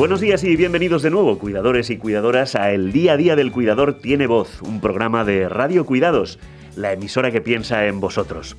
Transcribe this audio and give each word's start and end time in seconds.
Buenos 0.00 0.22
días 0.22 0.42
y 0.44 0.56
bienvenidos 0.56 1.02
de 1.02 1.10
nuevo, 1.10 1.38
cuidadores 1.38 1.90
y 1.90 1.98
cuidadoras, 1.98 2.54
a 2.54 2.72
El 2.72 2.90
Día 2.90 3.12
a 3.12 3.16
Día 3.18 3.36
del 3.36 3.52
Cuidador 3.52 3.98
Tiene 3.98 4.26
Voz, 4.26 4.62
un 4.62 4.80
programa 4.80 5.26
de 5.26 5.46
Radio 5.46 5.84
Cuidados, 5.84 6.38
la 6.74 6.94
emisora 6.94 7.30
que 7.30 7.42
piensa 7.42 7.84
en 7.84 8.00
vosotros. 8.00 8.56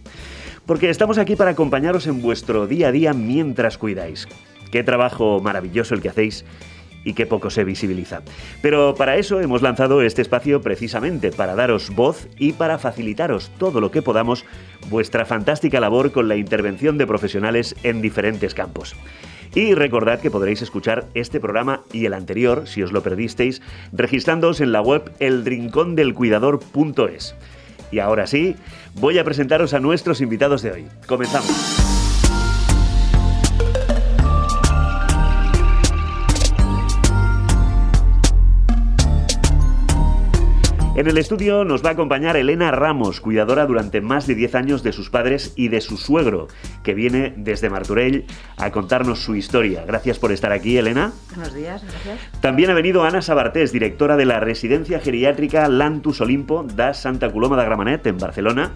Porque 0.68 0.92
estamos 0.92 1.18
aquí 1.18 1.36
para 1.36 1.50
acompañaros 1.50 2.06
en 2.06 2.22
vuestro 2.22 2.68
día 2.68 2.90
a 2.90 2.92
día 2.92 3.14
mientras 3.14 3.80
cuidáis. 3.80 4.28
Qué 4.72 4.84
trabajo 4.84 5.40
maravilloso 5.40 5.96
el 5.96 6.02
que 6.02 6.10
hacéis 6.10 6.46
y 7.04 7.14
qué 7.14 7.26
poco 7.26 7.50
se 7.50 7.64
visibiliza. 7.64 8.22
Pero 8.62 8.94
para 8.94 9.16
eso 9.16 9.42
hemos 9.42 9.64
lanzado 9.64 10.04
este 10.04 10.22
espacio 10.22 10.62
precisamente, 10.62 11.32
para 11.32 11.56
daros 11.56 11.90
voz 11.90 12.28
y 12.38 12.54
para 12.54 12.78
facilitaros 12.78 13.50
todo 13.58 13.82
lo 13.82 13.90
que 13.90 14.04
podamos 14.04 14.46
vuestra 14.92 15.26
fantástica 15.26 15.80
labor 15.80 16.12
con 16.12 16.28
la 16.28 16.36
intervención 16.36 17.00
de 17.00 17.08
profesionales 17.08 17.76
en 17.82 18.00
diferentes 18.00 18.54
campos. 18.54 18.96
Y 19.54 19.74
recordad 19.74 20.22
que 20.22 20.32
podréis 20.32 20.62
escuchar 20.62 21.08
este 21.14 21.40
programa 21.40 21.82
y 21.92 22.06
el 22.06 22.14
anterior, 22.14 22.68
si 22.68 22.84
os 22.84 22.92
lo 22.92 23.02
perdisteis, 23.04 23.62
registrándoos 23.92 24.62
en 24.62 24.72
la 24.72 24.82
web 24.82 25.12
eldrincondelcuidador.es. 25.20 27.36
Y 27.92 28.00
ahora 28.00 28.28
sí, 28.28 28.56
voy 28.96 29.20
a 29.20 29.26
presentaros 29.26 29.74
a 29.74 29.80
nuestros 29.80 30.22
invitados 30.22 30.62
de 30.62 30.72
hoy. 30.72 30.86
Comenzamos. 31.06 32.01
En 41.02 41.08
el 41.08 41.18
estudio 41.18 41.66
nos 41.66 41.84
va 41.84 41.90
a 41.90 41.94
acompañar 41.94 42.38
Elena 42.38 42.70
Ramos, 42.70 43.22
cuidadora 43.22 43.66
durante 43.66 44.02
más 44.02 44.28
de 44.28 44.36
10 44.36 44.54
años 44.54 44.84
de 44.84 44.94
sus 44.94 45.10
padres 45.10 45.52
y 45.56 45.70
de 45.70 45.82
su 45.82 45.98
suegro, 45.98 46.48
que 46.84 46.94
viene 46.94 47.34
desde 47.38 47.72
Marturell 47.72 48.26
a 48.56 48.70
contarnos 48.70 49.24
su 49.24 49.34
historia. 49.34 49.84
Gracias 49.84 50.20
por 50.20 50.32
estar 50.32 50.52
aquí, 50.52 50.78
Elena. 50.78 51.12
Buenos 51.30 51.56
días, 51.56 51.82
gracias. 51.82 52.20
También 52.40 52.70
ha 52.70 52.76
venido 52.76 53.04
Ana 53.04 53.24
Sabartés, 53.24 53.72
directora 53.72 54.16
de 54.16 54.26
la 54.26 54.42
residencia 54.42 55.00
geriátrica 55.00 55.68
Lantus 55.70 56.22
Olimpo 56.22 56.68
da 56.76 56.94
Santa 56.94 57.32
Coloma 57.32 57.58
de 57.58 57.66
Gramanet 57.66 58.06
en 58.06 58.20
Barcelona 58.20 58.74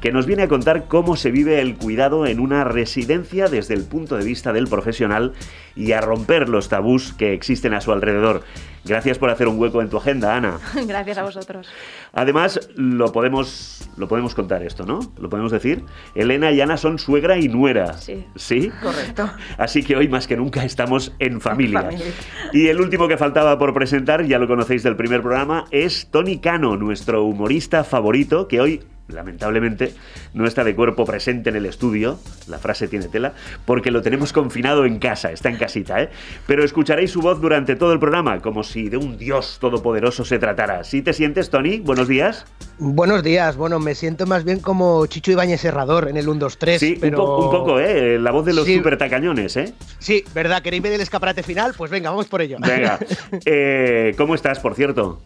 que 0.00 0.12
nos 0.12 0.26
viene 0.26 0.44
a 0.44 0.48
contar 0.48 0.86
cómo 0.86 1.16
se 1.16 1.30
vive 1.30 1.60
el 1.60 1.76
cuidado 1.76 2.26
en 2.26 2.38
una 2.38 2.64
residencia 2.64 3.48
desde 3.48 3.74
el 3.74 3.84
punto 3.84 4.16
de 4.16 4.24
vista 4.24 4.52
del 4.52 4.68
profesional 4.68 5.32
y 5.74 5.92
a 5.92 6.00
romper 6.00 6.48
los 6.48 6.68
tabús 6.68 7.12
que 7.12 7.32
existen 7.32 7.74
a 7.74 7.80
su 7.80 7.92
alrededor. 7.92 8.44
Gracias 8.88 9.18
por 9.18 9.30
hacer 9.30 9.48
un 9.48 9.58
hueco 9.58 9.82
en 9.82 9.90
tu 9.90 9.98
agenda, 9.98 10.34
Ana. 10.34 10.58
Gracias 10.86 11.18
a 11.18 11.22
vosotros. 11.22 11.68
Además, 12.12 12.70
lo 12.74 13.12
podemos, 13.12 13.88
lo 13.96 14.08
podemos 14.08 14.34
contar 14.34 14.62
esto, 14.62 14.86
¿no? 14.86 15.00
Lo 15.20 15.28
podemos 15.28 15.52
decir. 15.52 15.84
Elena 16.14 16.50
y 16.50 16.60
Ana 16.60 16.76
son 16.76 16.98
suegra 16.98 17.38
y 17.38 17.48
nuera. 17.48 17.92
Sí. 17.98 18.24
¿Sí? 18.36 18.72
Correcto. 18.82 19.30
Así 19.58 19.82
que 19.82 19.96
hoy 19.96 20.08
más 20.08 20.26
que 20.26 20.36
nunca 20.36 20.64
estamos 20.64 21.12
en 21.18 21.40
familia. 21.40 21.82
familia. 21.82 22.06
Y 22.52 22.68
el 22.68 22.80
último 22.80 23.08
que 23.08 23.18
faltaba 23.18 23.58
por 23.58 23.74
presentar, 23.74 24.24
ya 24.24 24.38
lo 24.38 24.48
conocéis 24.48 24.82
del 24.82 24.96
primer 24.96 25.20
programa, 25.20 25.66
es 25.70 26.08
Tony 26.10 26.38
Cano, 26.38 26.76
nuestro 26.76 27.24
humorista 27.24 27.84
favorito, 27.84 28.48
que 28.48 28.60
hoy 28.60 28.80
lamentablemente, 29.08 29.94
no 30.34 30.46
está 30.46 30.64
de 30.64 30.74
cuerpo 30.74 31.04
presente 31.04 31.50
en 31.50 31.56
el 31.56 31.66
estudio, 31.66 32.18
la 32.46 32.58
frase 32.58 32.88
tiene 32.88 33.08
tela, 33.08 33.32
porque 33.64 33.90
lo 33.90 34.02
tenemos 34.02 34.32
confinado 34.32 34.84
en 34.84 34.98
casa, 34.98 35.32
está 35.32 35.48
en 35.48 35.56
casita, 35.56 36.02
¿eh? 36.02 36.10
Pero 36.46 36.62
escucharéis 36.62 37.10
su 37.10 37.20
voz 37.20 37.40
durante 37.40 37.74
todo 37.74 37.92
el 37.92 37.98
programa, 37.98 38.40
como 38.40 38.62
si 38.62 38.77
de 38.84 38.96
un 38.96 39.18
dios 39.18 39.58
todopoderoso 39.60 40.24
se 40.24 40.38
tratara. 40.38 40.84
¿Sí 40.84 41.02
te 41.02 41.12
sientes, 41.12 41.50
Tony? 41.50 41.80
Buenos 41.80 42.06
días. 42.08 42.46
Buenos 42.78 43.24
días, 43.24 43.56
bueno, 43.56 43.80
me 43.80 43.96
siento 43.96 44.24
más 44.26 44.44
bien 44.44 44.60
como 44.60 45.04
Chicho 45.06 45.32
Ibáñez 45.32 45.60
Serrador 45.60 46.08
en 46.08 46.16
el 46.16 46.28
1, 46.28 46.38
2, 46.38 46.58
3. 46.58 46.80
Sí, 46.80 46.98
un, 47.02 47.10
poco, 47.10 47.80
¿eh? 47.80 48.18
La 48.20 48.30
voz 48.30 48.46
de 48.46 48.54
los 48.54 48.64
sí. 48.64 48.76
super 48.76 48.96
tacañones, 48.96 49.56
¿eh? 49.56 49.74
Sí, 49.98 50.24
¿verdad? 50.32 50.62
¿Queréis 50.62 50.82
ver 50.82 50.92
el 50.92 51.00
escaparate 51.00 51.42
final? 51.42 51.74
Pues 51.76 51.90
venga, 51.90 52.10
vamos 52.10 52.28
por 52.28 52.40
ello. 52.40 52.58
Venga. 52.60 52.98
Eh, 53.44 54.14
¿Cómo 54.16 54.34
estás, 54.34 54.60
por 54.60 54.74
cierto? 54.74 55.20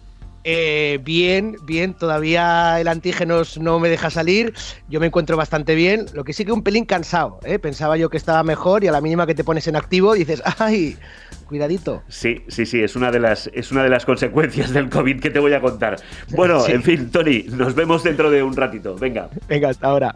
Eh, 0.44 0.98
bien, 1.04 1.56
bien, 1.64 1.94
todavía 1.94 2.80
el 2.80 2.88
antígeno 2.88 3.42
no 3.60 3.78
me 3.78 3.88
deja 3.88 4.10
salir, 4.10 4.52
yo 4.88 4.98
me 4.98 5.06
encuentro 5.06 5.36
bastante 5.36 5.74
bien, 5.74 6.06
lo 6.14 6.24
que 6.24 6.32
sí 6.32 6.44
que 6.44 6.50
un 6.50 6.62
pelín 6.62 6.84
cansado, 6.84 7.38
¿eh? 7.44 7.60
pensaba 7.60 7.96
yo 7.96 8.10
que 8.10 8.16
estaba 8.16 8.42
mejor 8.42 8.82
y 8.82 8.88
a 8.88 8.92
la 8.92 9.00
mínima 9.00 9.26
que 9.26 9.34
te 9.34 9.44
pones 9.44 9.68
en 9.68 9.76
activo 9.76 10.14
dices, 10.14 10.42
ay, 10.58 10.96
cuidadito. 11.46 12.02
Sí, 12.08 12.42
sí, 12.48 12.66
sí, 12.66 12.82
es 12.82 12.96
una 12.96 13.12
de 13.12 13.20
las, 13.20 13.50
es 13.54 13.70
una 13.70 13.84
de 13.84 13.90
las 13.90 14.04
consecuencias 14.04 14.72
del 14.72 14.88
COVID 14.88 15.20
que 15.20 15.30
te 15.30 15.38
voy 15.38 15.52
a 15.52 15.60
contar. 15.60 16.00
Bueno, 16.30 16.60
sí. 16.60 16.72
en 16.72 16.82
fin, 16.82 17.10
Tony, 17.10 17.44
nos 17.48 17.74
vemos 17.74 18.02
dentro 18.02 18.30
de 18.30 18.42
un 18.42 18.56
ratito, 18.56 18.96
venga. 18.96 19.28
Venga, 19.48 19.68
hasta 19.68 19.86
ahora. 19.86 20.14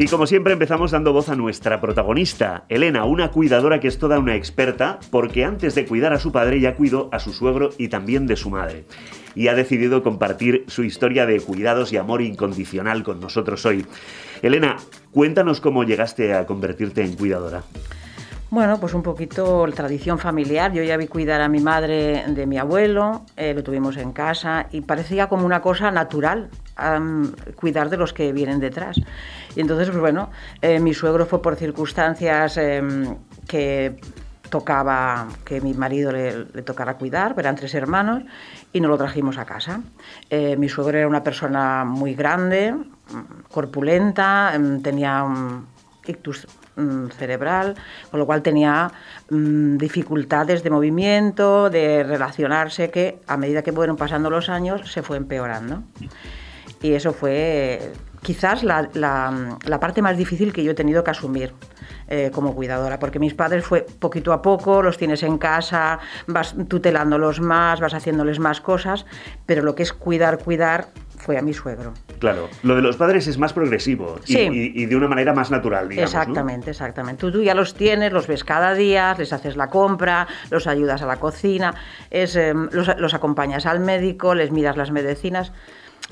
Y 0.00 0.06
como 0.06 0.26
siempre 0.26 0.54
empezamos 0.54 0.92
dando 0.92 1.12
voz 1.12 1.28
a 1.28 1.36
nuestra 1.36 1.78
protagonista, 1.78 2.64
Elena, 2.70 3.04
una 3.04 3.30
cuidadora 3.30 3.80
que 3.80 3.88
es 3.88 3.98
toda 3.98 4.18
una 4.18 4.34
experta, 4.34 4.98
porque 5.10 5.44
antes 5.44 5.74
de 5.74 5.84
cuidar 5.84 6.14
a 6.14 6.18
su 6.18 6.32
padre 6.32 6.58
ya 6.58 6.74
cuidó 6.74 7.10
a 7.12 7.18
su 7.18 7.34
suegro 7.34 7.68
y 7.76 7.88
también 7.88 8.26
de 8.26 8.36
su 8.36 8.48
madre. 8.48 8.86
Y 9.34 9.48
ha 9.48 9.54
decidido 9.54 10.02
compartir 10.02 10.64
su 10.68 10.84
historia 10.84 11.26
de 11.26 11.38
cuidados 11.38 11.92
y 11.92 11.98
amor 11.98 12.22
incondicional 12.22 13.02
con 13.02 13.20
nosotros 13.20 13.66
hoy. 13.66 13.84
Elena, 14.40 14.76
cuéntanos 15.10 15.60
cómo 15.60 15.84
llegaste 15.84 16.32
a 16.32 16.46
convertirte 16.46 17.04
en 17.04 17.14
cuidadora. 17.16 17.62
Bueno, 18.48 18.80
pues 18.80 18.94
un 18.94 19.02
poquito 19.02 19.66
la 19.66 19.74
tradición 19.74 20.18
familiar. 20.18 20.72
Yo 20.72 20.82
ya 20.82 20.96
vi 20.96 21.08
cuidar 21.08 21.42
a 21.42 21.48
mi 21.48 21.60
madre 21.60 22.24
de 22.26 22.46
mi 22.46 22.56
abuelo, 22.56 23.26
eh, 23.36 23.52
lo 23.52 23.62
tuvimos 23.62 23.98
en 23.98 24.12
casa 24.12 24.66
y 24.72 24.80
parecía 24.80 25.28
como 25.28 25.44
una 25.44 25.60
cosa 25.60 25.90
natural 25.90 26.48
um, 26.98 27.32
cuidar 27.54 27.90
de 27.90 27.96
los 27.96 28.12
que 28.12 28.32
vienen 28.32 28.60
detrás. 28.60 29.00
Y 29.54 29.60
entonces, 29.60 29.88
pues 29.88 30.00
bueno, 30.00 30.30
eh, 30.62 30.80
mi 30.80 30.94
suegro 30.94 31.26
fue 31.26 31.42
por 31.42 31.56
circunstancias 31.56 32.56
eh, 32.56 32.82
que 33.46 34.00
tocaba 34.48 35.28
que 35.44 35.60
mi 35.60 35.74
marido 35.74 36.12
le, 36.12 36.44
tocara 36.62 36.94
cuidar, 36.94 37.34
eran 37.38 37.54
tres 37.54 37.74
hermanos, 37.74 38.24
y 38.72 38.80
nos 38.80 38.90
lo 38.90 38.98
trajimos 38.98 39.38
a 39.38 39.44
casa. 39.44 39.80
Eh, 40.28 40.56
mi 40.56 40.68
suegro 40.68 40.98
era 40.98 41.08
una 41.08 41.22
persona 41.22 41.84
muy 41.84 42.14
grande, 42.14 42.74
corpulenta, 43.50 44.52
tenía 44.82 45.22
un 45.22 45.66
ictus 46.06 46.46
cerebral, 47.16 47.74
con 48.10 48.20
lo 48.20 48.26
cual 48.26 48.42
tenía 48.42 48.90
dificultades 49.28 50.62
de 50.62 50.70
movimiento, 50.70 51.70
de 51.70 52.02
relacionarse, 52.04 52.90
que 52.90 53.20
a 53.26 53.36
medida 53.36 53.62
que 53.62 53.72
fueron 53.72 53.96
pasando 53.96 54.30
los 54.30 54.48
años 54.48 54.90
se 54.90 55.02
fue 55.02 55.16
empeorando. 55.16 55.82
Y 56.82 56.94
eso 56.94 57.12
fue 57.12 57.92
quizás 58.22 58.62
la, 58.62 58.88
la, 58.94 59.58
la 59.64 59.80
parte 59.80 60.02
más 60.02 60.16
difícil 60.16 60.52
que 60.52 60.62
yo 60.64 60.72
he 60.72 60.74
tenido 60.74 61.04
que 61.04 61.10
asumir. 61.10 61.52
Eh, 62.12 62.32
como 62.34 62.56
cuidadora, 62.56 62.98
porque 62.98 63.20
mis 63.20 63.34
padres 63.34 63.64
fue 63.64 63.86
poquito 64.00 64.32
a 64.32 64.42
poco, 64.42 64.82
los 64.82 64.98
tienes 64.98 65.22
en 65.22 65.38
casa, 65.38 66.00
vas 66.26 66.56
tutelándolos 66.68 67.40
más, 67.40 67.78
vas 67.78 67.94
haciéndoles 67.94 68.40
más 68.40 68.60
cosas, 68.60 69.06
pero 69.46 69.62
lo 69.62 69.76
que 69.76 69.84
es 69.84 69.92
cuidar, 69.92 70.38
cuidar, 70.38 70.88
fue 71.18 71.38
a 71.38 71.42
mi 71.42 71.54
suegro. 71.54 71.92
Claro, 72.18 72.48
lo 72.64 72.74
de 72.74 72.82
los 72.82 72.96
padres 72.96 73.28
es 73.28 73.38
más 73.38 73.52
progresivo 73.52 74.18
y, 74.26 74.32
Sí. 74.32 74.38
y- 74.40 74.82
y 74.82 74.86
de 74.86 74.96
una 74.96 75.06
manera 75.06 75.32
más 75.32 75.52
natural, 75.52 75.88
digamos. 75.88 76.12
¿no? 76.12 76.20
Exactamente, 76.20 76.70
exactamente. 76.70 77.20
Tú, 77.20 77.30
tú 77.30 77.42
ya 77.44 77.54
los 77.54 77.74
tienes, 77.74 78.12
los 78.12 78.26
ves 78.26 78.42
cada 78.42 78.74
día, 78.74 79.14
les 79.16 79.32
haces 79.32 79.56
la 79.56 79.68
compra, 79.68 80.26
los 80.50 80.66
ayudas 80.66 81.02
a 81.02 81.06
la 81.06 81.16
cocina, 81.20 81.74
es, 82.10 82.34
eh, 82.34 82.54
los, 82.72 82.88
los 82.98 83.14
acompañas 83.14 83.66
al 83.66 83.78
médico, 83.78 84.34
les 84.34 84.50
miras 84.50 84.76
las 84.76 84.90
medicinas. 84.90 85.52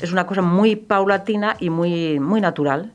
Es 0.00 0.12
una 0.12 0.26
cosa 0.26 0.42
muy 0.42 0.76
paulatina 0.76 1.56
y 1.58 1.70
muy, 1.70 2.20
muy 2.20 2.40
natural 2.40 2.92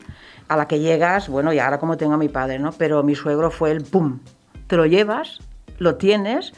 a 0.48 0.56
la 0.58 0.68
que 0.68 0.80
llegas, 0.80 1.30
bueno, 1.30 1.52
y 1.54 1.60
ahora 1.60 1.80
como 1.80 1.98
tengo 1.98 2.14
a 2.14 2.18
mi 2.18 2.30
padre, 2.30 2.60
¿no? 2.60 2.72
Pero 2.74 3.04
mi 3.04 3.16
suegro 3.16 3.50
fue 3.52 3.72
el 3.72 3.84
pum. 3.84 4.20
Te 4.68 4.78
lo 4.78 4.86
llevas, 4.86 5.40
lo 5.80 5.96
tienes 5.96 6.54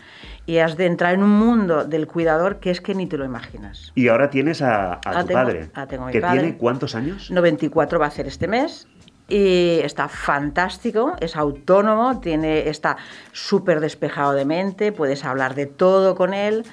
y 0.46 0.58
has 0.58 0.78
de 0.78 0.86
entrar 0.86 1.14
en 1.16 1.24
un 1.24 1.32
mundo 1.32 1.86
del 1.86 2.06
cuidador 2.08 2.60
que 2.60 2.70
es 2.72 2.82
que 2.82 2.94
ni 2.94 3.08
te 3.08 3.18
lo 3.18 3.26
imaginas. 3.26 3.92
Y 3.96 4.08
ahora 4.08 4.30
tienes 4.30 4.62
a, 4.62 4.94
a 4.94 5.00
Ah, 5.06 5.22
tu 5.22 5.28
tengo- 5.28 5.34
padre, 5.42 5.70
ah, 5.74 5.88
tengo 5.88 6.04
a 6.04 6.08
mi 6.08 6.14
que 6.14 6.22
padre. 6.22 6.40
tiene 6.42 6.58
cuántos 6.58 6.94
años? 6.96 7.32
94 7.32 7.98
va 8.00 8.06
a 8.06 8.08
hacer 8.10 8.28
este 8.28 8.48
mes 8.48 8.88
y 9.28 9.80
está 9.84 10.08
fantástico, 10.08 11.16
es 11.20 11.36
autónomo, 11.36 12.20
tiene, 12.20 12.70
está 12.70 12.98
súper 13.32 13.80
despejado 13.80 14.34
de 14.34 14.46
mente, 14.46 14.92
puedes 14.92 15.26
hablar 15.26 15.56
de 15.56 15.66
todo 15.66 16.14
con 16.16 16.34
él 16.36 16.64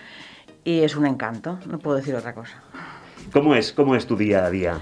y 0.64 0.80
es 0.82 0.94
un 0.96 1.06
encanto, 1.06 1.58
no 1.66 1.78
puedo 1.78 1.96
decir 1.96 2.14
otra 2.14 2.34
cosa. 2.34 2.62
¿Cómo 3.32 3.54
es, 3.54 3.72
¿Cómo 3.72 3.96
es 3.96 4.06
tu 4.06 4.16
día 4.16 4.44
a 4.44 4.50
día? 4.50 4.80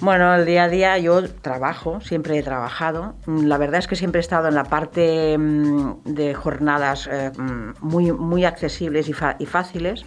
Bueno, 0.00 0.34
el 0.34 0.44
día 0.44 0.64
a 0.64 0.68
día 0.68 0.98
yo 0.98 1.26
trabajo, 1.26 2.00
siempre 2.02 2.36
he 2.36 2.42
trabajado. 2.42 3.14
Mm, 3.24 3.46
La 3.46 3.56
verdad 3.56 3.78
es 3.78 3.86
que 3.86 3.96
siempre 3.96 4.18
he 4.18 4.20
estado 4.20 4.48
en 4.48 4.54
la 4.54 4.64
parte 4.64 5.38
mm, 5.38 6.02
de 6.04 6.34
jornadas 6.34 7.08
eh, 7.10 7.30
mm, 7.34 7.74
muy, 7.80 8.12
muy 8.12 8.44
accesibles 8.44 9.08
y, 9.08 9.14
fáciles. 9.46 10.04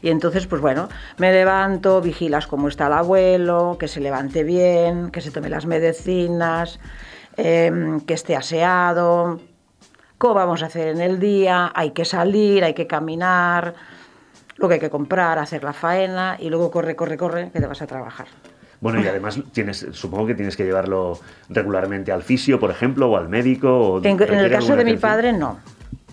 Y 0.00 0.10
entonces, 0.10 0.46
pues 0.46 0.60
bueno, 0.60 0.88
me 1.16 1.32
levanto, 1.32 2.00
vigilas 2.00 2.46
cómo 2.46 2.68
está 2.68 2.86
el 2.86 2.92
abuelo, 2.92 3.76
que 3.80 3.88
se 3.88 4.00
levante 4.00 4.44
bien, 4.44 5.10
que 5.10 5.20
se 5.20 5.32
tome 5.32 5.48
las 5.48 5.66
medicinas, 5.66 6.78
em, 7.36 8.00
que 8.00 8.14
esté 8.14 8.36
aseado, 8.36 9.40
cómo 10.18 10.34
vamos 10.34 10.62
a 10.62 10.66
hacer 10.66 10.88
en 10.88 11.00
el 11.00 11.18
día, 11.18 11.72
hay 11.74 11.90
que 11.90 12.04
salir, 12.04 12.62
hay 12.62 12.74
que 12.74 12.86
caminar. 12.86 13.74
Lo 14.56 14.68
que 14.68 14.74
hay 14.74 14.80
que 14.80 14.90
comprar, 14.90 15.38
hacer 15.38 15.64
la 15.64 15.72
faena 15.72 16.36
y 16.38 16.50
luego 16.50 16.70
corre, 16.70 16.96
corre, 16.96 17.16
corre, 17.16 17.50
que 17.50 17.60
te 17.60 17.66
vas 17.66 17.82
a 17.82 17.86
trabajar. 17.86 18.26
Bueno, 18.80 19.00
y 19.00 19.06
además 19.06 19.40
tienes, 19.52 19.86
supongo 19.92 20.26
que 20.26 20.34
tienes 20.34 20.56
que 20.56 20.64
llevarlo 20.64 21.18
regularmente 21.48 22.10
al 22.10 22.22
fisio, 22.22 22.58
por 22.58 22.70
ejemplo, 22.70 23.08
o 23.10 23.16
al 23.16 23.28
médico. 23.28 23.78
O 23.78 24.04
en, 24.04 24.20
en 24.20 24.38
el 24.38 24.50
caso 24.50 24.74
de 24.74 24.84
mi 24.84 24.96
padre, 24.96 25.32
no 25.32 25.60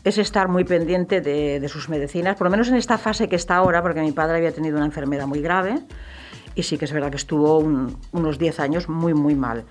es 0.03 0.17
estar 0.17 0.47
muy 0.47 0.63
pendiente 0.63 1.21
de, 1.21 1.67
sus 1.67 1.89
medicinas, 1.89 2.35
por 2.35 2.45
lo 2.45 2.51
menos 2.51 2.69
en 2.69 2.75
esta 2.75 2.97
fase 2.97 3.27
que 3.27 3.35
está 3.35 3.55
ahora, 3.55 3.81
porque 3.81 4.01
mi 4.01 4.11
padre 4.11 4.37
había 4.37 4.51
tenido 4.51 4.77
una 4.77 4.85
enfermedad 4.85 5.27
muy 5.27 5.41
grave 5.41 5.79
y 6.55 6.63
sí 6.63 6.77
que 6.77 6.85
es 6.85 6.91
verdad 6.91 7.09
que 7.09 7.17
estuvo 7.17 7.59
unos 7.59 8.39
10 8.39 8.59
años 8.59 8.89
muy, 8.89 9.13
muy 9.13 9.35
mal 9.35 9.65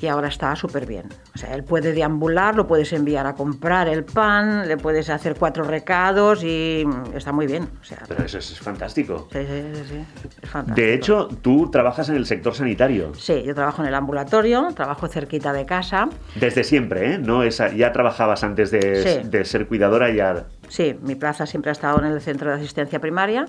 y 0.00 0.08
ahora 0.08 0.28
está 0.28 0.56
súper 0.56 0.86
bien. 0.86 1.06
O 1.34 1.38
sea, 1.38 1.54
él 1.54 1.62
puede 1.62 1.92
deambular, 1.92 2.56
lo 2.56 2.66
puedes 2.66 2.92
enviar 2.92 3.26
a 3.26 3.34
comprar 3.34 3.88
el 3.88 4.04
pan, 4.04 4.66
le 4.66 4.76
puedes 4.76 5.08
hacer 5.10 5.36
cuatro 5.38 5.64
recados 5.64 6.42
y 6.42 6.84
está 7.14 7.32
muy 7.32 7.46
bien. 7.46 7.68
O 7.80 7.84
sea, 7.84 8.02
Pero 8.08 8.24
eso 8.24 8.38
es 8.38 8.58
fantástico. 8.58 9.28
Sí, 9.32 9.38
sí, 9.40 9.82
sí, 9.88 10.04
es 10.42 10.50
fantástico. 10.50 10.74
De 10.86 10.94
hecho, 10.94 11.28
tú 11.40 11.70
trabajas 11.70 12.08
en 12.08 12.16
el 12.16 12.26
sector 12.26 12.54
sanitario. 12.54 13.12
Sí, 13.14 13.42
yo 13.44 13.54
trabajo 13.54 13.82
en 13.82 13.88
el 13.88 13.94
ambulatorio, 13.94 14.68
trabajo 14.74 15.06
cerquita 15.06 15.52
de 15.52 15.66
casa. 15.66 16.08
Desde 16.34 16.64
siempre, 16.64 17.14
¿eh? 17.14 17.18
¿No? 17.18 17.42
ya 17.44 17.92
trabajabas 17.92 18.42
antes 18.44 18.70
de, 18.70 19.22
de 19.24 19.44
ser 19.44 19.66
cuidadora 19.68 20.10
ya. 20.10 20.46
Sí, 20.68 20.98
mi 21.02 21.14
plaza 21.14 21.46
siempre 21.46 21.70
ha 21.70 21.72
estado 21.72 22.00
en 22.00 22.06
el 22.06 22.20
centro 22.20 22.50
de 22.50 22.56
asistencia 22.56 22.98
primaria 22.98 23.46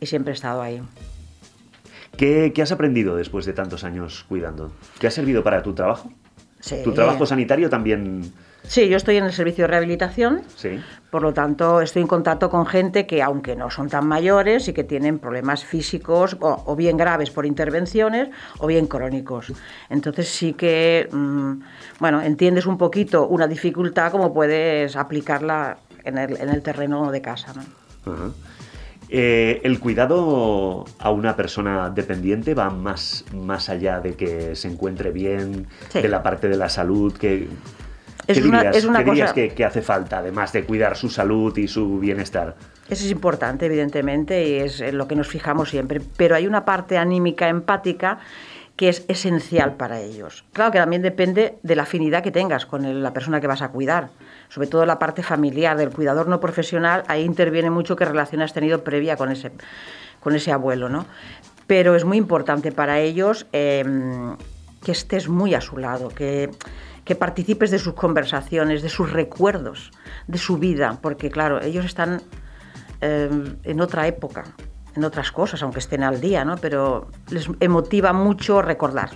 y 0.00 0.06
siempre 0.06 0.32
he 0.32 0.34
estado 0.34 0.62
ahí. 0.62 0.82
¿Qué, 2.16 2.52
has 2.62 2.72
aprendido 2.72 3.16
después 3.16 3.46
de 3.46 3.52
tantos 3.52 3.84
años 3.84 4.24
cuidando? 4.28 4.72
¿Qué 4.98 5.06
ha 5.06 5.10
servido 5.10 5.42
para 5.42 5.62
tu 5.62 5.74
trabajo? 5.74 6.12
Sí. 6.60 6.76
¿Tu 6.84 6.92
trabajo 6.92 7.26
sanitario 7.26 7.68
también...? 7.70 8.32
Sí, 8.64 8.88
yo 8.88 8.96
estoy 8.96 9.16
en 9.16 9.24
el 9.24 9.32
servicio 9.32 9.64
de 9.64 9.68
rehabilitación, 9.68 10.42
sí. 10.54 10.80
por 11.10 11.22
lo 11.22 11.32
tanto 11.32 11.80
estoy 11.80 12.02
en 12.02 12.06
contacto 12.06 12.48
con 12.48 12.64
gente 12.64 13.08
que, 13.08 13.20
aunque 13.20 13.56
no 13.56 13.70
son 13.70 13.88
tan 13.88 14.06
mayores 14.06 14.68
y 14.68 14.72
que 14.72 14.84
tienen 14.84 15.18
problemas 15.18 15.64
físicos 15.64 16.36
o, 16.40 16.76
bien 16.76 16.96
graves 16.96 17.30
por 17.30 17.44
intervenciones 17.44 18.28
o 18.60 18.68
bien 18.68 18.86
crónicos. 18.86 19.52
Entonces 19.90 20.28
sí 20.28 20.52
que, 20.52 21.08
mm, 21.10 21.54
bueno, 21.98 22.22
entiendes 22.22 22.66
un 22.66 22.78
poquito 22.78 23.26
una 23.26 23.48
dificultad 23.48 24.12
como 24.12 24.32
puedes 24.32 24.94
aplicarla 24.94 25.78
en 26.04 26.18
el, 26.18 26.36
en 26.40 26.48
el 26.48 26.62
terreno 26.62 27.10
de 27.10 27.20
casa. 27.20 27.52
¿no? 27.54 28.32
Eh, 29.14 29.60
el 29.64 29.78
cuidado 29.78 30.86
a 30.98 31.10
una 31.10 31.36
persona 31.36 31.90
dependiente 31.90 32.54
va 32.54 32.70
más, 32.70 33.26
más 33.34 33.68
allá 33.68 34.00
de 34.00 34.14
que 34.14 34.56
se 34.56 34.68
encuentre 34.68 35.10
bien, 35.10 35.66
de 35.92 36.08
la 36.08 36.22
parte 36.22 36.48
de 36.48 36.56
la 36.56 36.70
salud, 36.70 37.12
que, 37.12 37.46
es 38.26 38.40
¿Qué 38.40 38.48
una, 38.48 38.62
dirías, 39.02 39.34
que, 39.34 39.64
hace 39.66 39.82
falta, 39.82 40.18
además 40.18 40.54
de 40.54 40.64
cuidar 40.64 40.96
su 40.96 41.10
salud 41.10 41.54
y 41.58 41.68
su 41.68 41.98
bienestar? 41.98 42.54
Eso 42.88 43.04
es 43.04 43.10
importante, 43.10 43.66
evidentemente, 43.66 44.48
y 44.48 44.54
es 44.54 44.80
en 44.80 44.96
lo 44.96 45.06
que 45.06 45.14
nos 45.14 45.28
fijamos 45.28 45.68
siempre. 45.68 46.00
Pero 46.16 46.34
hay 46.34 46.46
una 46.46 46.64
parte 46.64 46.96
anímica, 46.96 47.48
empática, 47.48 48.18
que 48.76 48.88
es 48.88 49.04
esencial 49.08 49.74
para 49.76 50.00
ellos. 50.00 50.44
Claro 50.52 50.72
que 50.72 50.78
también 50.78 51.02
depende 51.02 51.58
de 51.62 51.76
la 51.76 51.82
afinidad 51.82 52.22
que 52.22 52.30
tengas 52.30 52.66
con 52.66 53.02
la 53.02 53.12
persona 53.12 53.40
que 53.40 53.46
vas 53.46 53.62
a 53.62 53.68
cuidar 53.68 54.10
sobre 54.52 54.68
todo 54.68 54.84
la 54.84 54.98
parte 54.98 55.22
familiar 55.22 55.78
del 55.78 55.88
cuidador 55.88 56.28
no 56.28 56.38
profesional, 56.38 57.04
ahí 57.08 57.24
interviene 57.24 57.70
mucho 57.70 57.96
qué 57.96 58.04
relación 58.04 58.42
has 58.42 58.52
tenido 58.52 58.84
previa 58.84 59.16
con 59.16 59.32
ese, 59.32 59.50
con 60.20 60.34
ese 60.34 60.52
abuelo, 60.52 60.90
¿no? 60.90 61.06
Pero 61.66 61.96
es 61.96 62.04
muy 62.04 62.18
importante 62.18 62.70
para 62.70 63.00
ellos 63.00 63.46
em, 63.52 64.36
que 64.84 64.92
estés 64.92 65.30
muy 65.30 65.54
a 65.54 65.62
su 65.62 65.78
lado, 65.78 66.10
que, 66.10 66.50
que 67.06 67.14
participes 67.14 67.70
de 67.70 67.78
sus 67.78 67.94
conversaciones, 67.94 68.82
de 68.82 68.90
sus 68.90 69.10
recuerdos, 69.10 69.90
de 70.26 70.36
su 70.36 70.58
vida, 70.58 70.98
porque 71.00 71.30
claro, 71.30 71.62
ellos 71.62 71.86
están 71.86 72.20
em, 73.00 73.56
en 73.64 73.80
otra 73.80 74.06
época, 74.06 74.44
en 74.94 75.04
otras 75.04 75.32
cosas, 75.32 75.62
aunque 75.62 75.78
estén 75.78 76.02
al 76.02 76.20
día, 76.20 76.44
¿no? 76.44 76.56
Pero 76.56 77.08
les 77.30 77.48
emotiva 77.60 78.12
mucho 78.12 78.62
recordar. 78.62 79.10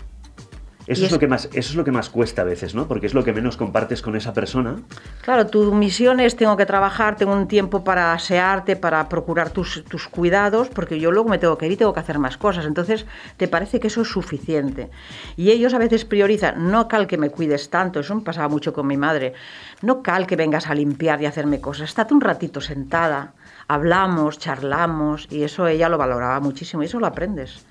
Eso 0.87 1.05
es, 1.05 1.11
lo 1.11 1.19
que 1.19 1.27
más, 1.27 1.47
eso 1.47 1.71
es 1.71 1.75
lo 1.75 1.83
que 1.83 1.91
más 1.91 2.09
cuesta 2.11 2.43
a 2.43 2.45
veces, 2.45 2.75
¿no? 2.77 2.87
Porque 2.87 3.07
es 3.07 3.15
lo 3.15 3.25
que 3.25 3.33
menos 3.33 3.57
compartes 3.57 4.03
con 4.03 4.15
esa 4.15 4.33
persona. 4.33 4.77
Claro, 5.23 5.49
tu 5.49 5.75
misión 5.75 6.21
es 6.21 6.37
tengo 6.37 6.57
que 6.57 6.65
trabajar, 6.65 7.17
tengo 7.17 7.33
un 7.33 7.49
tiempo 7.49 7.83
para 7.83 8.13
asearte, 8.13 8.77
para 8.77 9.09
procurar 9.09 9.51
tus, 9.51 9.83
cuidados, 10.09 10.69
porque 10.69 11.01
yo 11.01 11.11
luego 11.11 11.29
me 11.29 11.39
tengo 11.39 11.59
que 11.59 11.67
ir 11.67 11.73
y 11.73 11.77
tengo 11.77 11.93
que 11.93 11.99
hacer 11.99 12.21
más 12.21 12.37
cosas. 12.37 12.67
Entonces, 12.67 13.05
te 13.37 13.49
parece 13.49 13.81
que 13.81 13.89
eso 13.89 14.03
es 14.03 14.09
suficiente. 14.09 14.89
Y 15.37 15.51
ellos 15.51 15.75
a 15.75 15.79
veces 15.79 16.05
priorizan, 16.05 16.71
no 16.71 16.87
cal 16.87 17.09
que 17.09 17.19
me 17.19 17.31
cuides 17.31 17.69
tanto, 17.69 17.99
eso 17.99 18.15
me 18.15 18.23
pasaba 18.23 18.49
mucho 18.49 18.73
con 18.73 18.87
mi 18.87 18.97
madre, 18.97 19.35
no 19.83 20.03
cal 20.03 20.29
que 20.29 20.37
vengas 20.37 20.69
a 20.69 20.75
limpiar 20.75 21.21
y 21.21 21.27
hacerme 21.27 21.61
cosas, 21.61 21.89
estate 21.89 22.15
un 22.15 22.21
ratito 22.21 22.61
sentada, 22.61 23.35
hablamos, 23.69 24.39
charlamos, 24.39 25.27
y 25.31 25.43
eso 25.43 25.67
ella 25.67 25.89
lo 25.89 25.99
valoraba 25.99 26.41
muchísimo, 26.41 26.83
y 26.83 26.87
eso 26.87 27.01
lo 27.01 27.07
aprendes 27.07 27.65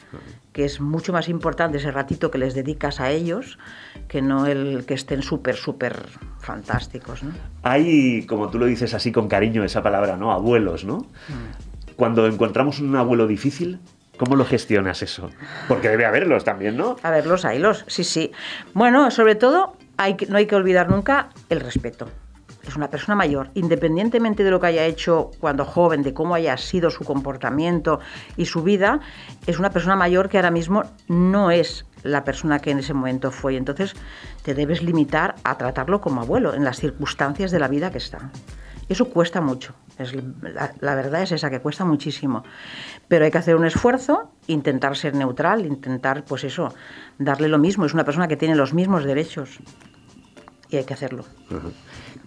que 0.56 0.64
es 0.64 0.80
mucho 0.80 1.12
más 1.12 1.28
importante 1.28 1.80
ese 1.80 1.92
ratito 1.92 2.32
que 2.32 2.38
les 2.38 2.54
dedicas 2.56 3.02
a 3.02 3.12
ellos 3.12 3.60
que 4.08 4.22
no 4.22 4.46
el 4.46 4.86
que 4.86 4.94
estén 4.94 5.22
súper, 5.22 5.58
súper 5.58 6.08
fantásticos. 6.40 7.24
¿no? 7.24 7.34
Hay, 7.64 8.26
como 8.26 8.50
tú 8.50 8.58
lo 8.58 8.66
dices 8.66 8.94
así 8.94 9.12
con 9.12 9.28
cariño, 9.28 9.66
esa 9.66 9.84
palabra, 9.84 10.16
¿no? 10.16 10.32
Abuelos, 10.32 10.86
¿no? 10.86 11.00
Mm. 11.00 11.94
Cuando 11.98 12.26
encontramos 12.26 12.80
un 12.80 12.96
abuelo 12.96 13.28
difícil, 13.28 13.80
¿Cómo 14.18 14.38
lo 14.38 14.46
gestionas 14.46 15.02
eso? 15.02 15.30
Porque 15.68 15.90
debe 15.90 16.06
haberlos 16.06 16.46
también, 16.46 16.78
¿no? 16.78 16.96
Haberlos, 17.04 17.44
haylos, 17.44 17.84
sí, 17.88 18.06
sí. 18.06 18.32
Bueno, 18.74 19.12
sobre 19.12 19.36
todo, 19.36 19.76
hay 19.98 20.16
no 20.30 20.38
hay 20.38 20.46
que 20.46 20.56
olvidar 20.56 20.90
nunca 20.90 21.32
el 21.50 21.60
respeto 21.60 22.08
es 22.68 22.76
una 22.76 22.90
persona 22.90 23.16
mayor, 23.16 23.52
independientemente 23.54 24.44
de 24.44 24.52
lo 24.52 24.60
que 24.60 24.68
haya 24.68 24.86
hecho 24.86 25.32
cuando 25.40 25.66
joven, 25.66 26.04
de 26.04 26.14
cómo 26.14 26.36
haya 26.36 26.58
sido 26.58 26.90
su 26.90 27.04
comportamiento 27.04 28.00
y 28.38 28.46
su 28.46 28.64
vida, 28.64 29.00
es 29.48 29.60
una 29.60 29.70
persona 29.70 29.96
mayor 29.96 30.30
que 30.30 30.38
ahora 30.38 30.52
mismo 30.52 30.84
no 31.08 31.52
es 31.52 31.86
la 32.04 32.24
persona 32.24 32.60
que 32.60 32.72
en 32.72 32.80
ese 32.80 32.94
momento 32.94 33.32
fue. 33.32 33.58
Entonces 33.58 33.94
te 34.44 34.54
debes 34.54 34.84
limitar 34.84 35.36
a 35.44 35.58
tratarlo 35.58 36.02
como 36.02 36.22
abuelo 36.22 36.54
en 36.54 36.64
las 36.64 36.80
circunstancias 36.80 37.52
de 37.52 37.60
la 37.60 37.68
vida 37.68 37.92
que 37.92 37.98
está. 37.98 38.32
Eso 38.88 39.10
cuesta 39.10 39.42
mucho. 39.42 39.74
Es, 39.98 40.14
la, 40.14 40.74
la, 40.80 40.96
verdad 40.96 41.24
es 41.24 41.32
esa, 41.32 41.50
que 41.50 41.60
cuesta 41.60 41.86
muchísimo. 41.86 42.44
Pero 43.08 43.26
hay 43.26 43.32
que 43.32 43.40
hacer 43.40 43.56
un 43.56 43.66
esfuerzo, 43.66 44.32
intentar 44.46 44.96
ser 44.96 45.16
neutral, 45.16 45.66
intentar, 45.66 46.24
pues 46.24 46.44
eso, 46.44 46.74
darle 47.18 47.48
lo 47.48 47.58
mismo. 47.58 47.86
Es 47.86 47.96
una 47.96 48.06
persona 48.06 48.28
que 48.28 48.38
tiene 48.38 48.56
los 48.56 48.76
mismos 48.76 49.04
derechos 49.04 49.60
y 50.70 50.78
hay 50.78 50.84
que 50.84 50.94
hacerlo. 50.94 51.26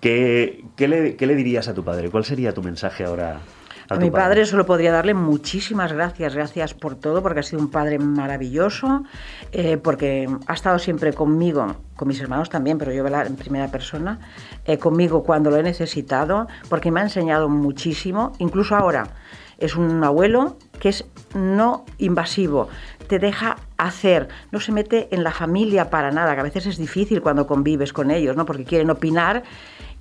¿Qué, 0.01 0.65
le, 0.79 1.35
dirías 1.35 1.69
a 1.69 1.75
tu 1.75 1.85
padre? 1.85 2.11
¿Cuál 2.11 2.25
sería 2.25 2.53
tu 2.53 2.63
mensaje 2.63 3.05
ahora? 3.05 3.41
A, 3.89 3.97
mi 3.97 4.11
padre? 4.11 4.45
solo 4.45 4.67
podría 4.67 4.93
darle 4.93 5.15
muchísimas 5.15 5.95
gracias, 5.95 6.35
gracias 6.35 6.75
por 6.75 6.95
todo, 6.95 7.23
porque 7.23 7.41
ha 7.41 7.43
sido 7.43 7.63
un 7.63 7.71
padre 7.71 7.99
maravilloso, 7.99 9.05
eh, 9.53 9.79
porque 9.79 10.29
ha 10.47 10.53
estado 10.53 10.79
siempre 10.79 11.15
conmigo, 11.15 11.75
con 11.97 12.07
mis 12.07 12.21
hermanos 12.21 12.51
también, 12.51 12.77
pero 12.77 12.93
yo 12.93 13.07
en 13.07 13.37
primera 13.37 13.69
persona, 13.69 14.19
eh, 14.67 14.77
conmigo 14.77 15.23
cuando 15.23 15.51
lo 15.51 15.57
he 15.57 15.63
necesitado, 15.63 16.49
porque 16.69 16.91
me 16.91 17.01
ha 17.01 17.05
enseñado 17.05 17.49
muchísimo, 17.49 18.35
incluso 18.39 18.77
ahora. 18.77 19.09
Es 19.57 19.75
un 19.75 20.05
abuelo 20.05 20.59
que 20.79 20.91
es 20.91 21.07
no 21.35 21.85
invasivo, 21.97 22.69
te 23.09 23.19
deja 23.19 23.57
hacer, 23.79 24.29
no 24.53 24.61
se 24.61 24.71
mete 24.71 25.09
en 25.11 25.25
la 25.25 25.33
familia 25.33 25.91
para 25.91 26.13
nada, 26.13 26.35
que 26.35 26.41
a 26.41 26.45
veces 26.45 26.67
es 26.67 26.77
difícil 26.77 27.23
cuando 27.23 27.47
convives 27.47 27.93
con 27.93 28.11
ellos, 28.11 28.37
¿no? 28.37 28.45
porque 28.45 28.65
quieren 28.65 28.91
opinar 28.91 29.43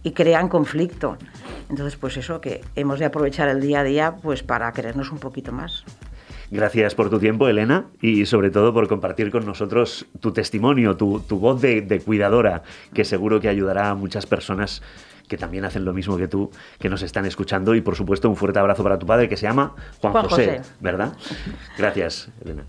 y 0.04 0.12
crean 0.12 0.50
conflicto. 0.50 1.18
Entonces, 1.70 1.98
pues 1.98 2.18
eso, 2.18 2.42
que 2.42 2.62
hemos 2.76 3.00
de 3.00 3.06
aprovechar 3.06 3.50
el 3.50 3.62
día 3.62 3.82
a 3.82 3.84
día 3.84 4.16
pues 4.22 4.44
para 4.44 4.72
querernos 4.72 5.12
un 5.12 5.20
poquito 5.20 5.52
más. 5.52 5.84
Gracias 6.50 6.96
por 6.96 7.10
tu 7.10 7.20
tiempo, 7.20 7.50
Elena, 7.50 7.88
y 8.02 8.26
sobre 8.26 8.50
todo 8.52 8.74
por 8.74 8.88
compartir 8.88 9.32
con 9.32 9.46
nosotros 9.46 10.06
tu 10.22 10.32
testimonio, 10.32 10.96
tu, 10.96 11.20
voz 11.32 11.62
de, 11.62 12.02
cuidadora, 12.06 12.64
que 12.94 13.04
seguro 13.04 13.42
que 13.42 13.50
ayudará 13.50 13.90
a 13.90 13.96
muchas 13.96 14.26
personas 14.26 14.82
que 15.28 15.36
también 15.36 15.66
hacen 15.66 15.84
lo 15.84 15.92
mismo 15.92 16.16
que 16.16 16.30
tú, 16.30 16.50
que 16.80 16.88
nos 16.90 17.02
están 17.02 17.26
escuchando. 17.26 17.76
Y 17.76 17.82
por 17.82 17.98
supuesto, 17.98 18.30
un 18.30 18.38
fuerte 18.38 18.60
abrazo 18.60 18.82
para 18.82 18.98
tu 18.98 19.06
padre, 19.06 19.28
que 19.28 19.36
se 19.36 19.46
llama 19.46 19.76
Juan, 20.00 20.14
José, 20.14 20.62
¿verdad? 20.80 21.18
Gracias, 21.78 22.30
Elena. 22.42 22.64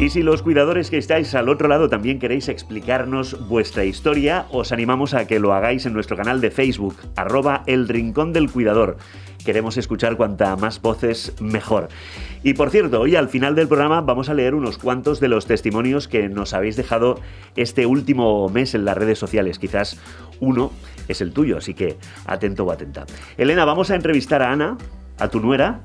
Y 0.00 0.10
si 0.10 0.22
los 0.22 0.42
cuidadores 0.42 0.90
que 0.90 0.96
estáis 0.96 1.34
al 1.34 1.48
otro 1.48 1.66
lado 1.66 1.88
también 1.88 2.20
queréis 2.20 2.48
explicarnos 2.48 3.48
vuestra 3.48 3.84
historia, 3.84 4.46
os 4.52 4.70
animamos 4.70 5.12
a 5.12 5.26
que 5.26 5.40
lo 5.40 5.52
hagáis 5.52 5.86
en 5.86 5.92
nuestro 5.92 6.16
canal 6.16 6.40
de 6.40 6.52
Facebook, 6.52 6.94
arroba 7.16 7.64
el 7.66 7.88
rincón 7.88 8.32
del 8.32 8.48
cuidador. 8.48 8.96
Queremos 9.44 9.76
escuchar 9.76 10.16
cuanta 10.16 10.54
más 10.54 10.80
voces 10.80 11.34
mejor. 11.40 11.88
Y 12.44 12.54
por 12.54 12.70
cierto, 12.70 13.00
hoy 13.00 13.16
al 13.16 13.28
final 13.28 13.56
del 13.56 13.66
programa 13.66 14.00
vamos 14.00 14.28
a 14.28 14.34
leer 14.34 14.54
unos 14.54 14.78
cuantos 14.78 15.18
de 15.18 15.26
los 15.26 15.46
testimonios 15.46 16.06
que 16.06 16.28
nos 16.28 16.54
habéis 16.54 16.76
dejado 16.76 17.18
este 17.56 17.84
último 17.84 18.48
mes 18.48 18.76
en 18.76 18.84
las 18.84 18.96
redes 18.96 19.18
sociales. 19.18 19.58
Quizás 19.58 19.98
uno 20.38 20.70
es 21.08 21.20
el 21.20 21.32
tuyo, 21.32 21.58
así 21.58 21.74
que 21.74 21.96
atento 22.24 22.64
o 22.64 22.70
atenta. 22.70 23.04
Elena, 23.36 23.64
vamos 23.64 23.90
a 23.90 23.96
entrevistar 23.96 24.42
a 24.42 24.52
Ana, 24.52 24.78
a 25.18 25.28
tu 25.28 25.40
nuera, 25.40 25.80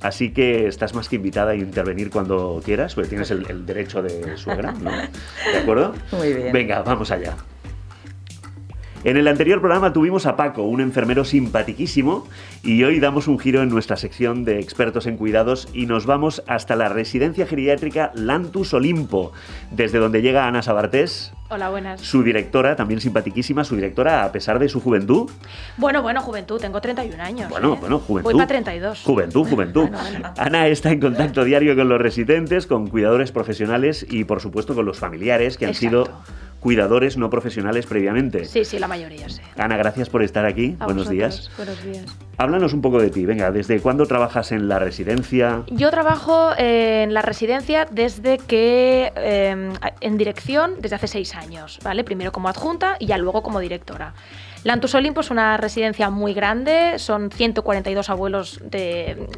así 0.00 0.30
que 0.30 0.66
estás 0.66 0.94
más 0.94 1.08
que 1.08 1.16
invitada 1.16 1.52
a 1.52 1.54
intervenir 1.54 2.10
cuando 2.10 2.60
quieras, 2.64 2.94
porque 2.94 3.08
tienes 3.08 3.30
el, 3.30 3.66
derecho 3.66 4.02
de 4.02 4.36
suegra, 4.36 4.72
¿no? 4.72 4.90
¿De 4.90 5.58
acuerdo? 5.60 5.94
Muy 6.12 6.32
bien. 6.32 6.52
Venga, 6.52 6.82
vamos 6.82 7.10
allá. 7.10 7.36
En 9.04 9.16
el 9.16 9.26
anterior 9.26 9.60
programa 9.60 9.92
tuvimos 9.92 10.26
a 10.26 10.36
Paco, 10.36 10.62
un 10.62 10.80
enfermero 10.80 11.24
simpaticísimo, 11.24 12.28
y 12.62 12.84
hoy 12.84 13.00
damos 13.00 13.26
un 13.26 13.36
giro 13.36 13.60
en 13.60 13.68
nuestra 13.68 13.96
sección 13.96 14.44
de 14.44 14.60
expertos 14.60 15.06
en 15.06 15.16
cuidados 15.16 15.68
y 15.72 15.86
nos 15.86 16.06
vamos 16.06 16.44
hasta 16.46 16.76
la 16.76 16.88
residencia 16.88 17.44
geriátrica 17.44 18.12
Lantus 18.14 18.74
Olimpo, 18.74 19.32
desde 19.72 19.98
donde 19.98 20.22
llega 20.22 20.46
Ana 20.46 20.62
Sabartés. 20.62 21.32
Hola, 21.54 21.68
buenas. 21.68 22.00
Su 22.00 22.22
directora, 22.22 22.74
también 22.76 22.98
simpaticísima, 22.98 23.62
su 23.62 23.76
directora 23.76 24.24
a 24.24 24.32
pesar 24.32 24.58
de 24.58 24.70
su 24.70 24.80
juventud. 24.80 25.30
Bueno, 25.76 26.00
bueno, 26.00 26.22
juventud, 26.22 26.58
tengo 26.58 26.80
31 26.80 27.22
años. 27.22 27.50
Bueno, 27.50 27.74
¿eh? 27.74 27.78
bueno, 27.78 27.98
juventud. 27.98 28.30
Voy 28.30 28.38
para 28.38 28.46
32. 28.46 29.02
Juventud, 29.04 29.46
juventud. 29.46 29.82
Bueno, 29.82 29.98
bueno. 30.00 30.32
Ana 30.38 30.66
está 30.68 30.90
en 30.92 31.00
contacto 31.00 31.44
diario 31.44 31.76
con 31.76 31.90
los 31.90 32.00
residentes, 32.00 32.66
con 32.66 32.86
cuidadores 32.86 33.32
profesionales 33.32 34.06
y 34.08 34.24
por 34.24 34.40
supuesto 34.40 34.74
con 34.74 34.86
los 34.86 34.98
familiares 34.98 35.58
que 35.58 35.66
han 35.66 35.72
Exacto. 35.72 36.06
sido 36.06 36.22
cuidadores 36.62 37.16
no 37.16 37.28
profesionales 37.28 37.86
previamente. 37.86 38.44
Sí, 38.44 38.64
sí, 38.64 38.78
la 38.78 38.86
mayoría, 38.86 39.28
sí. 39.28 39.42
Ana, 39.58 39.76
gracias 39.76 40.08
por 40.08 40.22
estar 40.22 40.46
aquí. 40.46 40.76
A 40.78 40.84
Buenos 40.84 41.08
vosotros, 41.08 41.10
días. 41.10 41.50
Buenos 41.56 41.84
días. 41.84 42.04
Háblanos 42.38 42.72
un 42.72 42.80
poco 42.80 43.00
de 43.00 43.10
ti. 43.10 43.26
Venga, 43.26 43.50
¿desde 43.50 43.80
cuándo 43.80 44.06
trabajas 44.06 44.52
en 44.52 44.68
la 44.68 44.78
residencia? 44.78 45.64
Yo 45.66 45.90
trabajo 45.90 46.50
en 46.56 47.12
la 47.14 47.20
residencia 47.20 47.88
desde 47.90 48.38
que, 48.38 49.12
eh, 49.16 49.72
en 50.00 50.16
dirección, 50.16 50.76
desde 50.78 50.96
hace 50.96 51.08
seis 51.08 51.34
años, 51.34 51.80
¿vale? 51.82 52.04
Primero 52.04 52.30
como 52.30 52.48
adjunta 52.48 52.94
y 53.00 53.06
ya 53.06 53.18
luego 53.18 53.42
como 53.42 53.58
directora. 53.58 54.14
Lantus 54.62 54.94
Olimpo 54.94 55.22
es 55.22 55.32
una 55.32 55.56
residencia 55.56 56.10
muy 56.10 56.32
grande, 56.32 57.00
son 57.00 57.32
142 57.32 58.08
abuelos 58.08 58.60
de, 58.62 59.28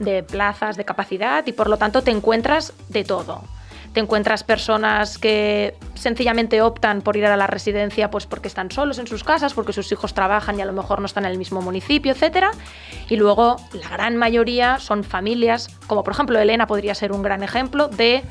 de 0.00 0.22
plazas 0.22 0.76
de 0.76 0.84
capacidad 0.84 1.46
y 1.46 1.52
por 1.52 1.70
lo 1.70 1.78
tanto 1.78 2.02
te 2.02 2.10
encuentras 2.10 2.74
de 2.90 3.04
todo. 3.04 3.42
Te 3.92 4.00
encuentras 4.00 4.44
personas 4.44 5.18
que 5.18 5.74
sencillamente 5.94 6.62
optan 6.62 7.02
por 7.02 7.16
ir 7.16 7.26
a 7.26 7.36
la 7.36 7.46
residencia 7.46 8.10
pues 8.10 8.26
porque 8.26 8.48
están 8.48 8.70
solos 8.70 8.98
en 8.98 9.06
sus 9.06 9.24
casas, 9.24 9.54
porque 9.54 9.72
sus 9.72 9.90
hijos 9.90 10.14
trabajan 10.14 10.58
y 10.58 10.62
a 10.62 10.66
lo 10.66 10.72
mejor 10.72 11.00
no 11.00 11.06
están 11.06 11.24
en 11.24 11.32
el 11.32 11.38
mismo 11.38 11.62
municipio, 11.62 12.12
etcétera. 12.12 12.50
Y 13.08 13.16
luego 13.16 13.56
la 13.72 13.88
gran 13.88 14.16
mayoría 14.16 14.78
son 14.78 15.04
familias, 15.04 15.68
como 15.86 16.04
por 16.04 16.12
ejemplo 16.12 16.38
Elena 16.38 16.66
podría 16.66 16.94
ser 16.94 17.12
un 17.12 17.22
gran 17.22 17.42
ejemplo 17.42 17.88
de 17.88 18.22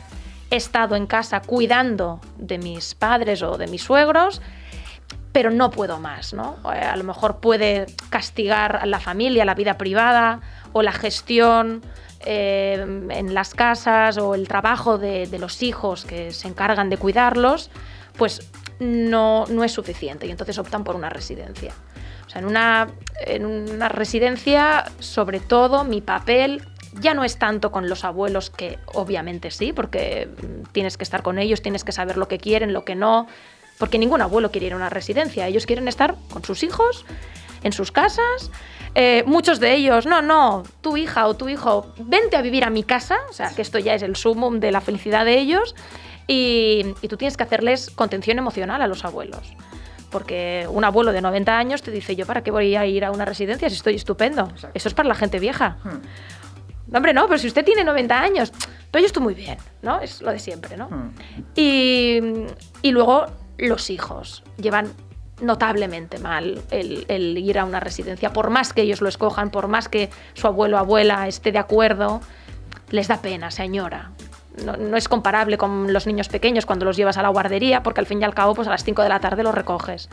he 0.49 0.55
estado 0.55 0.95
en 0.95 1.07
casa 1.07 1.41
cuidando 1.41 2.21
de 2.37 2.57
mis 2.57 2.95
padres 2.95 3.41
o 3.41 3.57
de 3.57 3.67
mis 3.67 3.83
suegros, 3.83 4.41
pero 5.37 5.51
no 5.51 5.69
puedo 5.69 5.99
más, 5.99 6.33
¿no? 6.33 6.55
Eh, 6.73 6.79
A 6.79 6.95
lo 6.95 7.03
mejor 7.03 7.39
puede 7.39 7.85
castigar 8.09 8.77
a 8.77 8.87
la 8.87 8.99
familia, 8.99 9.45
la 9.45 9.53
vida 9.53 9.77
privada 9.77 10.41
o 10.73 10.81
la 10.81 10.91
gestión 10.91 11.83
eh, 12.25 12.83
en 13.11 13.33
las 13.35 13.53
casas 13.53 14.17
o 14.17 14.33
el 14.33 14.47
trabajo 14.47 14.97
de, 14.97 15.27
de 15.27 15.37
los 15.37 15.61
hijos 15.61 16.05
que 16.05 16.31
se 16.31 16.47
encargan 16.47 16.89
de 16.89 16.97
cuidarlos, 16.97 17.69
pues 18.17 18.49
no, 18.79 19.45
no 19.45 19.63
es 19.63 19.71
suficiente 19.73 20.25
y 20.25 20.31
entonces 20.31 20.57
optan 20.57 20.83
por 20.83 20.95
una 20.95 21.09
residencia. 21.11 21.71
O 22.25 22.29
sea, 22.31 22.41
en 22.41 22.47
una, 22.47 22.87
en 23.23 23.45
una 23.45 23.89
residencia, 23.89 24.85
sobre 24.97 25.39
todo, 25.39 25.83
mi 25.83 26.01
papel 26.01 26.67
ya 26.99 27.13
no 27.13 27.23
es 27.23 27.37
tanto 27.37 27.71
con 27.71 27.89
los 27.89 28.03
abuelos, 28.05 28.49
que 28.49 28.79
obviamente 28.87 29.51
sí, 29.51 29.71
porque 29.71 30.29
tienes 30.71 30.97
que 30.97 31.03
estar 31.03 31.21
con 31.21 31.37
ellos, 31.37 31.61
tienes 31.61 31.83
que 31.83 31.91
saber 31.91 32.17
lo 32.17 32.27
que 32.27 32.39
quieren, 32.39 32.73
lo 32.73 32.85
que 32.85 32.95
no, 32.95 33.27
porque 33.77 33.97
ningún 33.97 34.21
abuelo 34.21 34.51
quiere 34.51 34.67
ir 34.67 34.73
a 34.73 34.75
una 34.75 34.89
residencia, 34.89 35.47
ellos 35.47 35.65
quieren 35.65 35.87
estar 35.87 36.15
con 36.31 36.43
sus 36.43 36.63
hijos, 36.63 37.05
en 37.63 37.73
sus 37.73 37.91
casas. 37.91 38.51
Eh, 38.95 39.23
muchos 39.27 39.59
de 39.59 39.75
ellos, 39.75 40.05
no, 40.05 40.21
no, 40.21 40.63
tu 40.81 40.97
hija 40.97 41.27
o 41.27 41.35
tu 41.35 41.49
hijo, 41.49 41.93
vente 41.99 42.35
a 42.35 42.41
vivir 42.41 42.63
a 42.63 42.69
mi 42.69 42.83
casa, 42.83 43.17
o 43.29 43.33
sea, 43.33 43.49
que 43.49 43.61
esto 43.61 43.77
ya 43.77 43.93
es 43.93 44.01
el 44.01 44.15
sumum 44.15 44.59
de 44.59 44.71
la 44.71 44.81
felicidad 44.81 45.25
de 45.25 45.37
ellos, 45.37 45.75
y, 46.25 46.85
y 47.01 47.07
tú 47.07 47.17
tienes 47.17 47.37
que 47.37 47.43
hacerles 47.43 47.91
contención 47.91 48.39
emocional 48.39 48.81
a 48.81 48.87
los 48.87 49.05
abuelos. 49.05 49.53
Porque 50.09 50.65
un 50.69 50.83
abuelo 50.83 51.11
de 51.11 51.21
90 51.21 51.57
años 51.57 51.81
te 51.81 51.91
dice, 51.91 52.15
yo 52.15 52.25
para 52.25 52.41
qué 52.41 52.49
voy 52.49 52.75
a 52.75 52.85
ir 52.85 53.03
a 53.03 53.11
una 53.11 53.25
residencia 53.25 53.69
si 53.69 53.75
estoy 53.75 53.95
estupendo. 53.95 54.51
Eso 54.73 54.87
es 54.87 54.93
para 54.93 55.09
la 55.09 55.15
gente 55.15 55.37
vieja. 55.39 55.77
Hmm. 55.83 56.01
No, 56.87 56.97
hombre, 56.97 57.13
no, 57.13 57.27
pero 57.27 57.37
si 57.37 57.47
usted 57.47 57.65
tiene 57.65 57.83
90 57.83 58.19
años, 58.19 58.53
pero 58.89 59.01
yo 59.01 59.07
estoy 59.07 59.21
muy 59.21 59.33
bien, 59.33 59.57
¿no? 59.81 59.99
Es 59.99 60.21
lo 60.21 60.31
de 60.31 60.39
siempre, 60.39 60.77
¿no? 60.77 60.87
Hmm. 60.89 61.13
Y, 61.55 62.19
y 62.81 62.91
luego 62.91 63.25
los 63.57 63.89
hijos 63.89 64.43
llevan 64.57 64.91
notablemente 65.41 66.17
mal 66.19 66.61
el, 66.71 67.37
ir 67.37 67.59
a 67.59 67.65
una 67.65 67.79
residencia, 67.79 68.33
por 68.33 68.49
más 68.49 68.73
que 68.73 68.81
ellos 68.81 69.01
lo 69.01 69.09
escojan, 69.09 69.51
por 69.51 69.67
más 69.67 69.87
que 69.87 70.09
su 70.33 70.47
abuelo 70.47 70.77
o 70.77 70.79
abuela 70.79 71.27
esté 71.27 71.51
de 71.51 71.59
acuerdo, 71.59 72.21
les 72.89 73.07
da 73.07 73.21
pena, 73.21 73.51
se 73.51 73.63
añora. 73.63 74.11
No, 74.65 74.75
no 74.75 74.97
es 74.97 75.07
comparable 75.07 75.57
con 75.59 75.93
los 75.93 76.07
niños 76.07 76.29
pequeños 76.29 76.65
cuando 76.65 76.85
los 76.85 76.97
llevas 76.97 77.17
a 77.17 77.21
la 77.21 77.29
guardería, 77.29 77.83
porque 77.83 77.99
al 77.99 78.07
fin 78.07 78.21
y 78.21 78.25
al 78.25 78.33
cabo, 78.33 78.55
pues 78.55 78.67
a 78.67 78.71
las 78.71 78.83
5 78.83 79.03
de 79.03 79.09
la 79.09 79.19
tarde 79.19 79.43
los 79.43 79.53
recoges. 79.53 80.09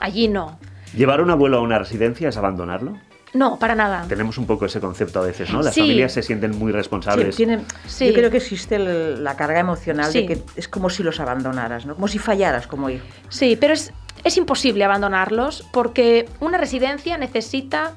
Allí 0.00 0.28
no. 0.28 0.58
¿Llevar 0.94 1.22
un 1.22 1.30
abuelo 1.30 1.58
a 1.58 1.60
una 1.62 1.78
residencia 1.78 2.28
es 2.28 2.36
abandonarlo? 2.36 2.98
No, 3.34 3.58
para 3.58 3.74
nada. 3.74 4.06
Tenemos 4.08 4.38
un 4.38 4.46
poco 4.46 4.64
ese 4.66 4.80
concepto 4.80 5.20
a 5.20 5.22
veces, 5.26 5.50
¿no? 5.52 5.60
Las 5.62 5.74
Sí. 5.74 5.80
familias 5.80 6.12
se 6.12 6.22
sienten 6.22 6.58
muy 6.58 6.72
Sí, 6.72 6.76
responsables. 6.76 7.36
tiene- 7.36 7.60
Sí. 7.86 8.06
Yo 8.08 8.14
creo 8.14 8.30
que 8.30 8.38
existe 8.38 8.76
el- 8.76 9.22
la 9.22 9.36
carga 9.36 9.60
emocional 9.60 10.10
Sí. 10.10 10.20
de 10.22 10.26
que 10.26 10.42
es 10.56 10.66
como 10.68 10.88
si 10.88 11.02
los 11.02 11.20
abandonaras, 11.20 11.84
¿no? 11.84 11.94
Como 11.94 12.08
si 12.08 12.18
fallaras 12.18 12.66
como 12.66 12.88
hijo. 12.88 13.04
Sí, 13.28 13.56
pero 13.60 13.74
es, 13.74 13.92
es 14.24 14.36
imposible 14.38 14.82
abandonarlos 14.84 15.66
porque 15.72 16.28
una 16.40 16.56
residencia 16.58 17.18
necesita 17.18 17.92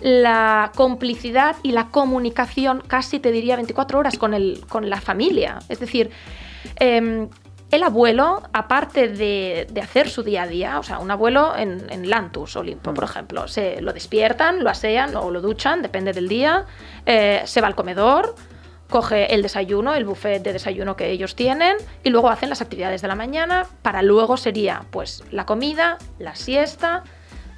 la 0.00 0.72
complicidad 0.76 1.56
y 1.62 1.72
la 1.72 1.86
comunicación, 1.88 2.82
casi 2.86 3.18
te 3.18 3.32
diría 3.32 3.56
24 3.56 3.98
horas 3.98 4.18
con, 4.18 4.34
el, 4.34 4.60
con 4.68 4.88
la 4.90 5.00
familia. 5.00 5.58
Es 5.68 5.80
decir, 5.80 6.10
em, 6.76 7.28
el 7.70 7.82
abuelo, 7.82 8.42
aparte 8.52 9.08
de, 9.08 9.66
de 9.70 9.80
hacer 9.80 10.08
su 10.08 10.22
día 10.22 10.42
a 10.42 10.46
día, 10.46 10.78
o 10.78 10.82
sea, 10.82 11.00
un 11.00 11.10
abuelo 11.10 11.56
en, 11.56 11.84
en 11.90 12.08
Lantus, 12.08 12.56
Olimpo, 12.56 12.94
por 12.94 13.04
ejemplo, 13.04 13.48
se 13.48 13.80
lo 13.80 13.92
despiertan, 13.92 14.62
lo 14.62 14.70
asean 14.70 15.16
o 15.16 15.30
lo 15.30 15.40
duchan, 15.40 15.82
depende 15.82 16.12
del 16.12 16.28
día, 16.28 16.66
eh, 17.06 17.42
se 17.44 17.60
va 17.60 17.66
al 17.66 17.74
comedor, 17.74 18.36
coge 18.88 19.34
el 19.34 19.42
desayuno, 19.42 19.94
el 19.94 20.04
buffet 20.04 20.42
de 20.42 20.52
desayuno 20.52 20.96
que 20.96 21.10
ellos 21.10 21.34
tienen 21.34 21.76
y 22.04 22.10
luego 22.10 22.30
hacen 22.30 22.48
las 22.50 22.60
actividades 22.60 23.02
de 23.02 23.08
la 23.08 23.16
mañana 23.16 23.66
para 23.82 24.02
luego 24.02 24.36
sería 24.36 24.84
pues 24.90 25.24
la 25.32 25.44
comida, 25.44 25.98
la 26.20 26.36
siesta, 26.36 27.02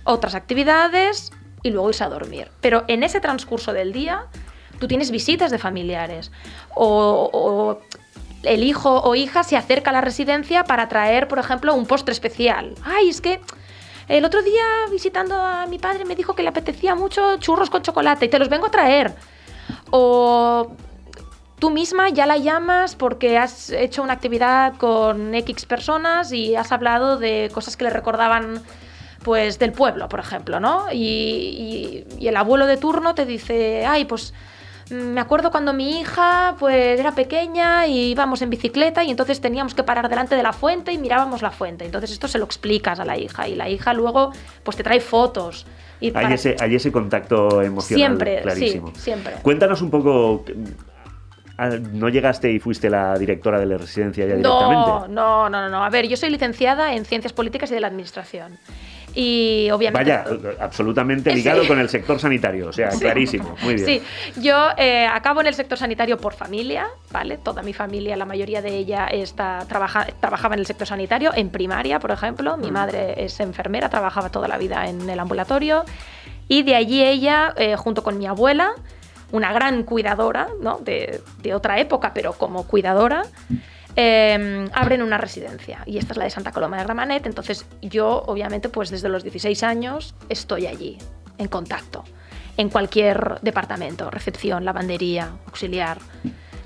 otras 0.04 0.34
actividades 0.34 1.32
y 1.62 1.70
luego 1.70 1.90
irse 1.90 2.04
a 2.04 2.08
dormir. 2.08 2.50
Pero 2.62 2.84
en 2.88 3.02
ese 3.02 3.20
transcurso 3.20 3.74
del 3.74 3.92
día 3.92 4.26
tú 4.80 4.88
tienes 4.88 5.10
visitas 5.10 5.50
de 5.50 5.58
familiares 5.58 6.32
o, 6.74 7.28
o 7.30 7.80
el 8.42 8.62
hijo 8.62 9.00
o 9.02 9.14
hija 9.14 9.42
se 9.42 9.56
acerca 9.56 9.90
a 9.90 9.92
la 9.92 10.00
residencia 10.00 10.64
para 10.64 10.88
traer, 10.88 11.28
por 11.28 11.38
ejemplo, 11.38 11.74
un 11.74 11.86
postre 11.86 12.12
especial. 12.12 12.74
Ay, 12.84 13.08
es 13.08 13.20
que 13.20 13.40
el 14.08 14.24
otro 14.24 14.42
día 14.42 14.62
visitando 14.90 15.34
a 15.36 15.66
mi 15.66 15.78
padre 15.78 16.04
me 16.04 16.14
dijo 16.14 16.34
que 16.34 16.42
le 16.42 16.48
apetecía 16.48 16.94
mucho 16.94 17.36
churros 17.38 17.68
con 17.70 17.82
chocolate 17.82 18.26
y 18.26 18.28
te 18.28 18.38
los 18.38 18.48
vengo 18.48 18.66
a 18.66 18.70
traer. 18.70 19.14
O 19.90 20.72
tú 21.58 21.70
misma 21.70 22.08
ya 22.10 22.24
la 22.26 22.36
llamas 22.36 22.94
porque 22.94 23.36
has 23.38 23.70
hecho 23.70 24.02
una 24.02 24.12
actividad 24.14 24.76
con 24.76 25.34
X 25.34 25.66
personas 25.66 26.32
y 26.32 26.54
has 26.56 26.70
hablado 26.72 27.18
de 27.18 27.50
cosas 27.52 27.76
que 27.76 27.84
le 27.84 27.90
recordaban 27.90 28.62
pues 29.24 29.58
del 29.58 29.72
pueblo, 29.72 30.08
por 30.08 30.20
ejemplo, 30.20 30.60
¿no? 30.60 30.86
Y, 30.92 30.96
y- 30.98 32.04
y 32.18 32.28
el 32.28 32.36
abuelo 32.36 32.66
de 32.66 32.76
turno 32.76 33.14
te 33.14 33.26
dice, 33.26 33.84
ay, 33.84 34.04
pues 34.04 34.32
me 34.90 35.20
acuerdo 35.20 35.50
cuando 35.50 35.72
mi 35.72 36.00
hija 36.00 36.56
pues 36.58 36.98
era 36.98 37.12
pequeña 37.12 37.86
y 37.86 38.10
íbamos 38.10 38.42
en 38.42 38.50
bicicleta 38.50 39.04
y 39.04 39.10
entonces 39.10 39.40
teníamos 39.40 39.74
que 39.74 39.82
parar 39.82 40.08
delante 40.08 40.34
de 40.34 40.42
la 40.42 40.52
fuente 40.52 40.92
y 40.92 40.98
mirábamos 40.98 41.42
la 41.42 41.50
fuente. 41.50 41.84
Entonces 41.84 42.10
esto 42.10 42.28
se 42.28 42.38
lo 42.38 42.44
explicas 42.44 42.98
a 43.00 43.04
la 43.04 43.16
hija 43.18 43.46
y 43.48 43.54
la 43.54 43.68
hija 43.68 43.92
luego 43.94 44.32
pues 44.62 44.76
te 44.76 44.82
trae 44.82 45.00
fotos. 45.00 45.66
Y 46.00 46.06
Hay 46.06 46.12
para- 46.12 46.34
ese, 46.34 46.56
hay 46.60 46.74
ese 46.76 46.92
contacto 46.92 47.60
emocional 47.60 47.98
Siempre, 47.98 48.40
clarísimo. 48.42 48.92
sí, 48.94 49.00
siempre. 49.00 49.34
Cuéntanos 49.42 49.82
un 49.82 49.90
poco. 49.90 50.44
ah, 51.58 51.70
¿No 51.92 52.08
llegaste 52.08 52.50
y 52.52 52.60
fuiste 52.60 52.88
la 52.88 53.18
directora 53.18 53.58
de 53.58 53.66
la 53.66 53.78
residencia 53.78 54.24
ya 54.26 54.36
directamente? 54.36 54.90
No, 54.90 55.08
no, 55.08 55.48
no, 55.50 55.60
no, 55.62 55.68
no. 55.68 55.84
A 55.84 55.90
ver, 55.90 56.06
yo 56.06 56.16
soy 56.16 56.30
licenciada 56.30 56.94
en 56.94 57.04
Ciencias 57.04 57.32
Políticas 57.32 57.70
y 57.70 57.74
de 57.74 57.80
la 57.80 57.88
Administración. 57.88 58.58
Y 59.20 59.68
obviamente... 59.72 60.12
Vaya, 60.12 60.24
absolutamente 60.60 61.34
ligado 61.34 61.62
Sí. 61.62 61.66
con 61.66 61.80
el 61.80 61.88
sector 61.88 62.20
sanitario, 62.20 62.68
o 62.68 62.72
sea, 62.72 62.90
clarísimo. 62.90 63.56
Muy 63.62 63.74
bien. 63.74 63.84
Sí, 63.84 64.02
yo 64.40 64.68
eh, 64.76 65.08
acabo 65.12 65.40
en 65.40 65.48
el 65.48 65.54
sector 65.54 65.76
sanitario 65.76 66.18
por 66.18 66.34
familia, 66.34 66.86
¿vale? 67.10 67.36
Toda 67.36 67.62
mi 67.62 67.72
familia, 67.72 68.16
la 68.16 68.26
mayoría 68.26 68.62
de 68.62 68.76
ella 68.76 69.06
está, 69.06 69.64
trabaja, 69.68 70.06
trabajaba 70.20 70.54
en 70.54 70.60
el 70.60 70.66
sector 70.66 70.86
sanitario, 70.86 71.32
en 71.34 71.50
primaria, 71.50 71.98
por 71.98 72.12
ejemplo. 72.12 72.56
Mm. 72.56 72.60
Mi 72.60 72.70
madre 72.70 73.24
es 73.24 73.40
enfermera, 73.40 73.88
trabajaba 73.88 74.28
toda 74.30 74.46
la 74.46 74.56
vida 74.56 74.88
en 74.88 75.10
el 75.10 75.18
ambulatorio. 75.18 75.84
Y 76.46 76.62
de 76.62 76.76
allí 76.76 77.02
ella, 77.02 77.54
eh, 77.56 77.74
junto 77.74 78.04
con 78.04 78.18
mi 78.18 78.26
abuela, 78.28 78.70
una 79.32 79.52
gran 79.52 79.82
cuidadora, 79.82 80.46
¿no? 80.62 80.78
De, 80.78 81.22
de 81.42 81.54
otra 81.54 81.80
época, 81.80 82.12
pero 82.14 82.34
como 82.34 82.68
cuidadora, 82.68 83.24
eh, 84.00 84.68
abren 84.74 85.02
una 85.02 85.18
residencia. 85.18 85.82
Y 85.84 85.98
esta 85.98 86.12
es 86.12 86.18
la 86.18 86.24
de 86.24 86.30
Santa 86.30 86.52
Coloma 86.52 86.76
de 86.76 86.84
Gramanet. 86.84 87.26
Entonces 87.26 87.66
yo, 87.82 88.22
obviamente, 88.26 88.68
pues 88.68 88.90
desde 88.90 89.08
los 89.08 89.24
16 89.24 89.64
años 89.64 90.14
estoy 90.28 90.68
allí, 90.68 90.98
en 91.36 91.48
contacto, 91.48 92.04
en 92.56 92.68
cualquier 92.68 93.40
departamento, 93.42 94.08
recepción, 94.08 94.64
lavandería, 94.64 95.32
auxiliar. 95.46 95.98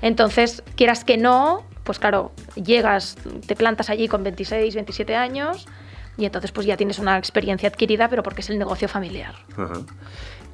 Entonces, 0.03 0.61
quieras 0.75 1.03
que 1.03 1.17
no, 1.17 1.65
pues 1.83 1.97
claro, 1.97 2.33
llegas, 2.53 3.17
te 3.47 3.55
plantas 3.55 3.89
allí 3.89 4.07
con 4.07 4.23
26, 4.23 4.75
27 4.75 5.15
años, 5.15 5.65
Y 6.15 6.25
entonces 6.25 6.51
pues 6.51 6.67
ya 6.67 6.77
tienes 6.77 6.99
una 6.99 7.17
experiencia 7.17 7.67
adquirida, 7.67 8.07
pero 8.07 8.21
porque 8.21 8.41
es 8.41 8.49
el 8.51 8.59
negocio 8.59 8.87
familiar. 8.87 9.33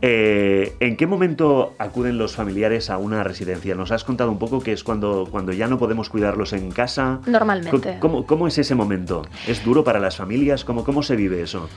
Eh, 0.01 0.75
¿En 0.79 0.95
qué 0.95 1.07
momento 1.07 1.73
acuden 1.77 2.17
los 2.17 2.35
familiares 2.35 2.89
a 2.89 2.97
una 2.97 3.23
residencia? 3.23 3.75
Nos 3.75 3.91
has 3.91 4.03
contado 4.03 4.31
un 4.31 4.39
poco 4.39 4.61
que 4.61 4.71
es 4.71 4.83
cuando, 4.83 5.27
cuando 5.29 5.51
ya 5.51 5.67
no 5.67 5.77
podemos 5.77 6.09
cuidarlos 6.09 6.53
en 6.53 6.71
casa. 6.71 7.19
Normalmente. 7.25 7.97
¿Cómo, 7.99 8.25
cómo 8.25 8.47
es 8.47 8.57
ese 8.57 8.75
momento? 8.75 9.23
¿Es 9.47 9.63
duro 9.63 9.83
para 9.83 9.99
las 9.99 10.15
familias? 10.15 10.63
¿Cómo, 10.63 10.83
cómo 10.83 11.03
se 11.03 11.15
vive 11.15 11.41
eso? 11.41 11.69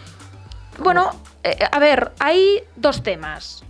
Bueno, 0.78 1.10
eh, 1.42 1.58
a 1.70 1.78
ver, 1.78 2.12
hay 2.20 2.62
dos 2.76 3.02
temas. 3.02 3.64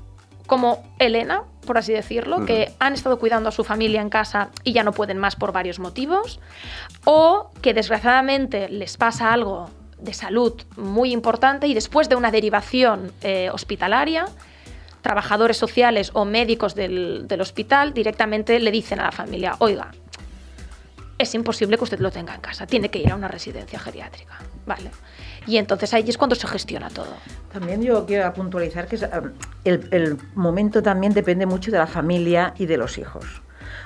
Como 0.47 0.83
Elena, 0.99 1.45
por 1.67 1.79
así 1.79 1.93
decirlo, 1.93 2.45
que 2.45 2.73
han 2.79 2.93
estado 2.93 3.19
cuidando 3.19 3.49
a 3.49 3.53
su 3.53 3.65
familia 3.65 4.03
en 4.03 4.11
casa 4.11 4.51
y 4.65 4.73
ya 4.73 4.83
no 4.83 4.93
pueden 4.93 5.17
más 5.17 5.37
por 5.37 5.53
varios 5.53 5.79
motivos, 5.79 6.41
o 7.05 7.51
que 7.63 7.73
desgraciadamente 7.73 8.69
les 8.69 8.97
pasa 8.97 9.33
algo 9.33 9.71
de 10.03 10.13
salud 10.15 10.61
muy 10.77 11.13
importante 11.13 11.67
y 11.67 11.75
después 11.75 12.09
de 12.09 12.17
una 12.17 12.31
derivación 12.31 13.13
eh, 13.23 13.51
hospitalaria, 13.53 14.27
trabajadores 15.01 15.57
sociales 15.57 16.11
o 16.15 16.25
médicos 16.25 16.75
del, 16.75 17.27
del 17.29 17.41
hospital 17.41 17.93
directamente 17.95 18.59
le 18.61 18.71
dicen 18.71 19.01
a 19.01 19.05
la 19.05 19.13
familia, 19.13 19.57
oiga, 19.59 19.91
es 21.19 21.35
imposible 21.35 21.77
que 21.77 21.85
usted 21.85 22.01
lo 22.01 22.11
tenga 22.11 22.35
en 22.35 22.41
casa, 22.41 22.67
tiene 22.67 22.89
que 22.89 22.99
ir 22.99 23.11
a 23.13 23.15
una 23.17 23.29
residencia 23.29 23.79
geriátrica. 23.79 24.39
Vale. 24.67 24.91
Y 25.47 25.57
entonces 25.57 25.93
ahí 25.95 26.05
es 26.09 26.17
cuando 26.17 26.37
se 26.37 26.47
gestiona 26.47 26.89
todo. 26.89 27.13
También 27.53 27.83
yo 27.83 28.07
quiero 28.07 28.33
puntualizar 28.33 28.87
que 28.87 28.97
um, 28.97 29.33
el, 29.65 29.89
el 29.91 30.19
momento 30.35 30.83
también 30.83 31.13
depende 31.15 31.47
mucho 31.47 31.71
de 31.71 31.79
la 31.79 31.87
familia 31.87 32.55
y 32.59 32.67
de 32.67 32.77
los 32.77 32.99
hijos. 32.99 33.25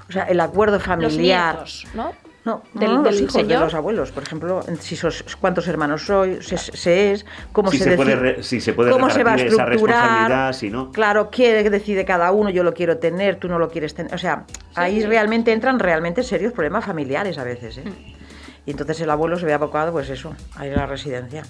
O 0.08 0.12
sea, 0.12 0.24
el 0.24 0.40
acuerdo 0.40 0.76
Los 0.76 0.84
familiar. 0.86 1.54
nietos, 1.54 1.86
¿no? 1.94 2.12
No, 2.46 2.62
Del- 2.74 2.94
no, 2.94 3.02
los 3.02 3.20
hijos 3.20 3.46
de 3.48 3.58
los 3.58 3.74
abuelos, 3.74 4.12
por 4.12 4.22
ejemplo, 4.22 4.60
si 4.78 4.94
sos, 4.94 5.24
cuántos 5.40 5.66
hermanos 5.66 6.06
soy, 6.06 6.38
se, 6.42 6.56
se 6.56 7.10
es, 7.10 7.26
cómo 7.50 7.72
Si 7.72 7.78
se, 7.78 7.90
se 7.90 7.96
puede 7.96 8.14
deci- 8.16 8.20
re- 8.20 8.42
si 8.44 8.60
se 8.60 8.72
puede 8.72 8.92
cómo 8.92 9.10
se 9.10 9.24
va 9.24 9.32
a 9.32 9.34
esa 9.34 9.46
estructurar, 9.46 9.68
responsabilidad, 9.72 10.52
si 10.52 10.70
no. 10.70 10.92
claro, 10.92 11.28
qué 11.28 11.68
decide 11.68 12.04
cada 12.04 12.30
uno, 12.30 12.48
yo 12.50 12.62
lo 12.62 12.72
quiero 12.72 12.98
tener, 12.98 13.34
tú 13.36 13.48
no 13.48 13.58
lo 13.58 13.68
quieres 13.68 13.94
tener, 13.94 14.14
o 14.14 14.18
sea, 14.18 14.44
ahí 14.76 15.04
realmente 15.04 15.52
entran 15.52 15.80
realmente 15.80 16.22
serios 16.22 16.52
problemas 16.52 16.84
familiares 16.84 17.36
a 17.36 17.42
veces, 17.42 17.78
¿eh? 17.78 17.84
Mm. 17.84 18.16
Y 18.64 18.70
entonces 18.70 19.00
el 19.00 19.10
abuelo 19.10 19.36
se 19.38 19.46
ve 19.46 19.52
abocado, 19.52 19.90
pues 19.90 20.08
eso, 20.08 20.32
a 20.54 20.66
ir 20.68 20.72
a 20.74 20.76
la 20.76 20.86
residencia. 20.86 21.42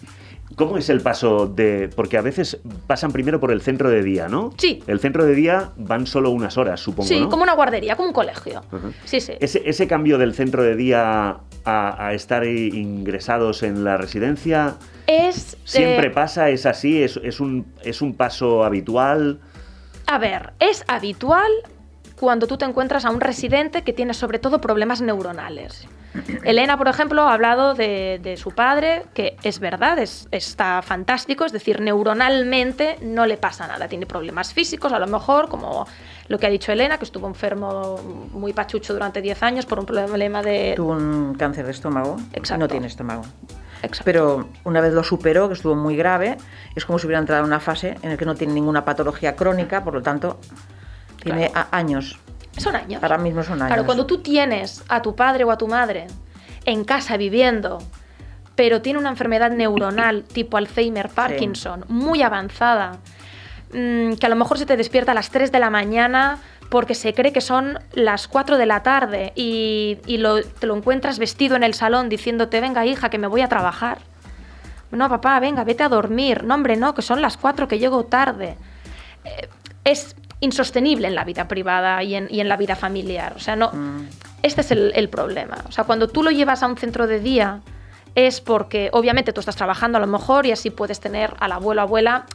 ¿Cómo 0.54 0.78
es 0.78 0.88
el 0.88 1.00
paso 1.00 1.46
de.? 1.48 1.90
Porque 1.94 2.16
a 2.16 2.22
veces 2.22 2.58
pasan 2.86 3.10
primero 3.12 3.40
por 3.40 3.50
el 3.50 3.60
centro 3.60 3.90
de 3.90 4.02
día, 4.02 4.28
¿no? 4.28 4.52
Sí. 4.56 4.82
El 4.86 5.00
centro 5.00 5.24
de 5.24 5.34
día 5.34 5.70
van 5.76 6.06
solo 6.06 6.30
unas 6.30 6.56
horas, 6.56 6.80
supongo. 6.80 7.08
sí, 7.08 7.20
¿no? 7.20 7.28
como 7.28 7.42
una 7.42 7.54
guardería, 7.54 7.96
como 7.96 8.08
un 8.08 8.14
colegio. 8.14 8.62
Sí, 9.04 9.20
sí. 9.20 9.32
Ese, 9.40 9.62
ese 9.68 9.88
cambio 9.88 10.18
del 10.18 10.34
centro 10.34 10.62
de 10.62 10.76
día 10.76 11.38
a, 11.64 12.06
a 12.06 12.14
estar 12.14 12.46
ingresados 12.46 13.62
en 13.64 13.82
la 13.82 13.96
residencia, 13.96 14.76
Es. 15.06 15.56
¿siempre 15.64 16.06
eh, 16.08 16.10
pasa? 16.10 16.48
¿Es 16.50 16.64
así? 16.64 17.02
¿Es, 17.02 17.18
es 17.22 17.40
un, 17.40 17.66
¿Es 17.82 18.00
un 18.00 18.14
paso 18.14 18.64
habitual? 18.64 19.40
A 20.06 20.18
ver, 20.18 20.52
es 20.60 20.84
habitual 20.86 21.50
cuando 22.18 22.46
tú 22.46 22.56
te 22.56 22.64
encuentras 22.64 23.04
a 23.04 23.10
un 23.10 23.20
residente 23.20 23.82
que 23.82 23.92
tiene 23.92 24.14
sobre 24.14 24.38
todo 24.38 24.60
problemas 24.60 25.00
neuronales. 25.00 25.86
Elena, 26.44 26.76
por 26.76 26.88
ejemplo, 26.88 27.22
ha 27.22 27.32
hablado 27.34 27.74
de, 27.74 28.20
de 28.22 28.36
su 28.36 28.50
padre, 28.52 29.04
que 29.14 29.36
es 29.42 29.58
verdad, 29.60 29.98
es- 29.98 30.28
está 30.30 30.82
fantástico, 30.82 31.44
es 31.44 31.52
decir, 31.52 31.80
neuronalmente 31.80 32.98
no 33.02 33.26
le 33.26 33.36
pasa 33.36 33.66
nada. 33.66 33.88
Tiene 33.88 34.06
problemas 34.06 34.52
físicos, 34.52 34.92
a 34.92 34.98
lo 34.98 35.06
mejor, 35.06 35.48
como 35.48 35.86
lo 36.28 36.38
que 36.38 36.46
ha 36.46 36.50
dicho 36.50 36.72
Elena, 36.72 36.98
que 36.98 37.04
estuvo 37.04 37.26
enfermo 37.26 37.98
muy 38.32 38.52
pachucho 38.52 38.92
durante 38.92 39.20
10 39.22 39.42
años 39.42 39.66
por 39.66 39.78
un 39.78 39.86
problema 39.86 40.42
de... 40.42 40.74
Tuvo 40.76 40.92
un 40.92 41.34
cáncer 41.38 41.64
de 41.66 41.70
estómago, 41.72 42.16
Exacto. 42.32 42.60
no 42.64 42.68
tiene 42.68 42.86
estómago. 42.86 43.22
Exacto. 43.82 44.04
Pero 44.04 44.48
una 44.64 44.80
vez 44.80 44.92
lo 44.92 45.04
superó, 45.04 45.48
que 45.48 45.54
estuvo 45.54 45.74
muy 45.76 45.96
grave, 45.96 46.36
es 46.74 46.84
como 46.84 46.98
si 46.98 47.06
hubiera 47.06 47.20
entrado 47.20 47.42
en 47.42 47.46
una 47.46 47.60
fase 47.60 47.96
en 48.02 48.10
la 48.10 48.16
que 48.16 48.24
no 48.24 48.34
tiene 48.34 48.54
ninguna 48.54 48.84
patología 48.84 49.36
crónica, 49.36 49.84
por 49.84 49.94
lo 49.94 50.02
tanto, 50.02 50.40
tiene 51.22 51.50
Claro. 51.50 51.68
años. 51.72 52.18
Son 52.56 52.74
años. 52.76 53.02
Ahora 53.02 53.18
mismo 53.18 53.42
son 53.42 53.54
años. 53.60 53.68
Claro, 53.68 53.84
cuando 53.86 54.06
tú 54.06 54.18
tienes 54.18 54.82
a 54.88 55.02
tu 55.02 55.14
padre 55.14 55.44
o 55.44 55.50
a 55.50 55.58
tu 55.58 55.68
madre 55.68 56.06
en 56.64 56.84
casa 56.84 57.16
viviendo, 57.16 57.78
pero 58.54 58.80
tiene 58.82 58.98
una 58.98 59.10
enfermedad 59.10 59.50
neuronal 59.50 60.24
tipo 60.32 60.56
Alzheimer, 60.56 61.08
Parkinson, 61.10 61.84
muy 61.88 62.22
avanzada, 62.22 62.92
mm, 63.72 64.14
que 64.14 64.26
a 64.26 64.28
lo 64.28 64.36
mejor 64.36 64.58
se 64.58 64.66
te 64.66 64.76
despierta 64.76 65.12
a 65.12 65.14
las 65.14 65.30
3 65.30 65.52
de 65.52 65.58
la 65.58 65.70
mañana 65.70 66.38
porque 66.70 66.94
se 66.96 67.14
cree 67.14 67.32
que 67.32 67.40
son 67.40 67.78
las 67.92 68.26
4 68.26 68.58
de 68.58 68.66
la 68.66 68.82
tarde 68.82 69.32
y, 69.36 69.98
y 70.06 70.16
lo- 70.16 70.42
te 70.42 70.66
lo 70.66 70.76
encuentras 70.76 71.18
vestido 71.20 71.54
en 71.54 71.62
el 71.62 71.74
salón 71.74 72.08
diciéndote, 72.08 72.60
venga 72.60 72.84
hija, 72.84 73.08
que 73.10 73.18
me 73.18 73.28
voy 73.28 73.42
a 73.42 73.48
trabajar. 73.48 73.98
No, 74.90 75.08
papá, 75.08 75.38
venga, 75.40 75.62
vete 75.64 75.82
a 75.84 75.88
dormir. 75.88 76.42
No, 76.44 76.54
hombre, 76.54 76.76
no, 76.76 76.94
que 76.94 77.02
son 77.02 77.20
las 77.20 77.36
4 77.36 77.68
que 77.68 77.78
llego 77.78 78.04
tarde 78.04 78.56
Eh, 79.24 79.48
es 79.84 80.16
insostenible 80.40 81.08
en 81.08 81.14
la 81.14 81.24
vida 81.24 81.48
privada 81.48 82.02
y 82.02 82.14
en, 82.14 82.28
y 82.30 82.40
en 82.40 82.48
la 82.48 82.56
vida 82.56 82.76
familiar. 82.76 83.32
O 83.36 83.38
sea, 83.38 83.56
no. 83.56 83.70
Mm. 83.72 84.08
Este 84.42 84.60
es 84.60 84.70
el, 84.70 84.92
el 84.94 85.08
problema. 85.08 85.56
O 85.68 85.72
sea, 85.72 85.84
cuando 85.84 86.08
tú 86.08 86.22
lo 86.22 86.30
llevas 86.30 86.62
a 86.62 86.66
un 86.66 86.76
centro 86.76 87.06
de 87.06 87.20
día 87.20 87.60
es 88.14 88.40
porque 88.40 88.90
obviamente 88.92 89.32
tú 89.32 89.40
estás 89.40 89.56
trabajando 89.56 89.98
a 89.98 90.00
lo 90.00 90.06
mejor 90.06 90.46
y 90.46 90.52
así 90.52 90.70
puedes 90.70 91.00
tener 91.00 91.34
al 91.40 91.52
abuelo 91.52 91.82
o 91.82 91.84
abuela 91.84 92.26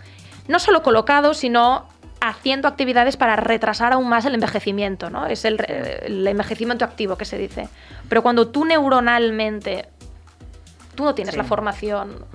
no 0.48 0.60
solo 0.60 0.84
colocado, 0.84 1.34
sino 1.34 1.88
haciendo 2.20 2.68
actividades 2.68 3.18
para 3.18 3.36
retrasar 3.36 3.94
aún 3.94 4.08
más 4.08 4.26
el 4.26 4.36
envejecimiento, 4.36 5.10
¿no? 5.10 5.26
Es 5.26 5.44
el, 5.46 5.60
el 6.04 6.28
envejecimiento 6.28 6.86
activo 6.86 7.16
que 7.18 7.26
se 7.26 7.38
dice. 7.38 7.68
Pero 8.10 8.22
cuando 8.22 8.48
tú 8.50 8.66
neuronalmente 8.66 9.88
tú 10.94 11.04
no 11.04 11.16
tienes 11.16 11.34
Sí. 11.34 11.38
la 11.40 11.46
formación 11.46 12.26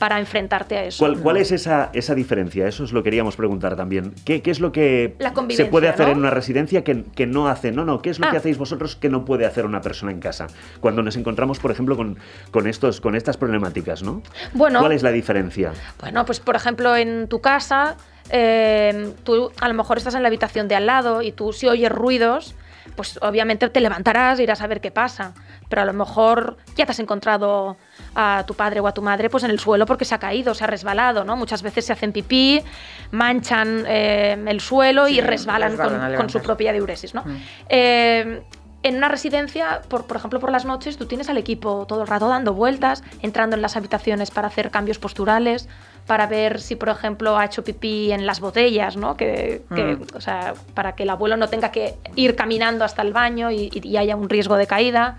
para 0.00 0.18
enfrentarte 0.18 0.78
a 0.78 0.84
eso. 0.84 0.98
¿Cuál, 1.04 1.20
cuál 1.20 1.36
es 1.36 1.52
esa, 1.52 1.90
esa 1.92 2.14
diferencia? 2.14 2.66
Eso 2.66 2.84
os 2.84 2.92
lo 2.92 3.02
queríamos 3.02 3.36
preguntar 3.36 3.76
también. 3.76 4.14
¿Qué, 4.24 4.40
qué 4.40 4.50
es 4.50 4.58
lo 4.58 4.72
que 4.72 5.14
se 5.50 5.66
puede 5.66 5.88
hacer 5.88 6.06
¿no? 6.06 6.12
en 6.12 6.18
una 6.18 6.30
residencia 6.30 6.82
que, 6.82 7.04
que 7.14 7.26
no 7.26 7.48
hace? 7.48 7.70
No, 7.70 7.84
no, 7.84 8.00
¿qué 8.00 8.08
es 8.10 8.18
lo 8.18 8.26
Ah. 8.26 8.30
que 8.30 8.38
hacéis 8.38 8.56
vosotros 8.56 8.96
que 8.96 9.10
no 9.10 9.26
puede 9.26 9.44
hacer 9.44 9.66
una 9.66 9.82
persona 9.82 10.10
en 10.10 10.18
casa? 10.18 10.46
Cuando 10.80 11.02
nos 11.02 11.16
encontramos, 11.16 11.58
por 11.60 11.70
ejemplo, 11.70 11.96
con, 11.98 12.18
con, 12.50 12.66
estos, 12.66 13.00
con 13.02 13.14
estas 13.14 13.36
problemáticas, 13.36 14.02
¿no? 14.02 14.22
Bueno, 14.54 14.80
¿Cuál 14.80 14.92
es 14.92 15.02
la 15.02 15.12
diferencia? 15.12 15.72
Bueno, 16.00 16.24
pues 16.24 16.40
por 16.40 16.56
ejemplo 16.56 16.96
en 16.96 17.28
tu 17.28 17.42
casa, 17.42 17.96
eh, 18.30 19.12
tú 19.22 19.52
a 19.60 19.68
lo 19.68 19.74
mejor 19.74 19.98
estás 19.98 20.14
en 20.14 20.22
la 20.22 20.28
habitación 20.28 20.66
de 20.66 20.76
al 20.76 20.86
lado 20.86 21.20
y 21.20 21.32
tú 21.32 21.52
si 21.52 21.66
oyes 21.66 21.92
ruidos, 21.92 22.54
pues 22.96 23.18
obviamente 23.22 23.68
te 23.68 23.80
levantarás, 23.80 24.40
irás 24.40 24.62
a 24.62 24.66
ver 24.66 24.80
qué 24.80 24.90
pasa. 24.90 25.34
Pero 25.68 25.82
a 25.82 25.84
lo 25.84 25.92
mejor 25.92 26.56
ya 26.76 26.86
te 26.86 26.92
has 26.92 26.98
encontrado 26.98 27.76
a 28.14 28.44
tu 28.46 28.54
padre 28.54 28.80
o 28.80 28.86
a 28.86 28.92
tu 28.92 29.02
madre 29.02 29.30
pues 29.30 29.44
en 29.44 29.50
el 29.50 29.58
suelo 29.58 29.86
porque 29.86 30.04
se 30.04 30.14
ha 30.14 30.18
caído, 30.18 30.54
se 30.54 30.64
ha 30.64 30.66
resbalado, 30.66 31.24
¿no? 31.24 31.36
Muchas 31.36 31.62
veces 31.62 31.86
se 31.86 31.92
hacen 31.92 32.12
pipí, 32.12 32.62
manchan 33.10 33.84
eh, 33.86 34.36
el 34.46 34.60
suelo 34.60 35.08
y 35.08 35.20
resbalan, 35.20 35.76
resbalan 35.76 36.16
con, 36.16 36.30
su 36.30 36.40
propia 36.40 36.72
diuresis, 36.72 37.14
¿no? 37.14 37.22
Mm. 37.24 37.36
Eh, 37.68 38.42
en 38.82 38.96
una 38.96 39.08
residencia, 39.08 39.82
por, 39.88 40.06
por 40.06 40.16
ejemplo, 40.16 40.40
por 40.40 40.50
las 40.50 40.64
noches, 40.64 40.96
tú 40.96 41.04
tienes 41.04 41.28
al 41.28 41.36
equipo 41.36 41.84
todo 41.86 42.00
el 42.00 42.06
rato 42.06 42.28
dando 42.28 42.54
vueltas, 42.54 43.04
entrando 43.20 43.54
en 43.54 43.60
las 43.60 43.76
habitaciones 43.76 44.30
para 44.30 44.48
hacer 44.48 44.70
cambios 44.70 44.98
posturales, 44.98 45.68
para 46.06 46.26
ver 46.26 46.62
si, 46.62 46.76
por 46.76 46.88
ejemplo, 46.88 47.36
ha 47.36 47.44
hecho 47.44 47.62
pipí 47.62 48.10
en 48.10 48.24
las 48.24 48.40
botellas, 48.40 48.96
¿no? 48.96 49.18
Que, 49.18 49.62
que, 49.74 49.96
Mm. 49.96 50.16
o 50.16 50.20
sea, 50.22 50.54
para 50.72 50.94
que 50.94 51.02
el 51.02 51.10
abuelo 51.10 51.36
no 51.36 51.48
tenga 51.48 51.70
que 51.70 51.96
ir 52.16 52.36
caminando 52.36 52.84
hasta 52.86 53.02
el 53.02 53.12
baño 53.12 53.50
y, 53.50 53.70
y 53.70 53.96
haya 53.98 54.16
un 54.16 54.30
riesgo 54.30 54.56
de 54.56 54.66
caída. 54.66 55.18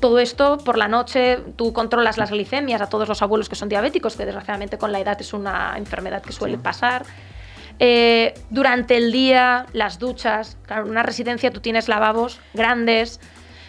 Todo 0.00 0.18
esto 0.18 0.58
por 0.58 0.76
la 0.78 0.88
noche, 0.88 1.38
tú 1.56 1.72
controlas 1.72 2.18
las 2.18 2.30
glicemias 2.30 2.80
a 2.80 2.88
todos 2.88 3.08
los 3.08 3.22
abuelos 3.22 3.48
que 3.48 3.54
son 3.56 3.68
diabéticos, 3.68 4.16
que 4.16 4.24
desgraciadamente 4.26 4.78
con 4.78 4.92
la 4.92 5.00
edad 5.00 5.16
es 5.20 5.32
una 5.32 5.74
enfermedad 5.76 6.22
que 6.22 6.32
suele 6.32 6.56
Sí. 6.56 6.60
pasar. 6.62 7.04
Eh, 7.78 8.34
durante 8.50 8.96
el 8.96 9.12
día, 9.12 9.66
las 9.72 9.98
duchas. 9.98 10.56
Claro, 10.66 10.84
en 10.84 10.90
una 10.90 11.02
residencia 11.02 11.50
tú 11.50 11.60
tienes 11.60 11.88
lavabos 11.88 12.40
grandes, 12.54 13.20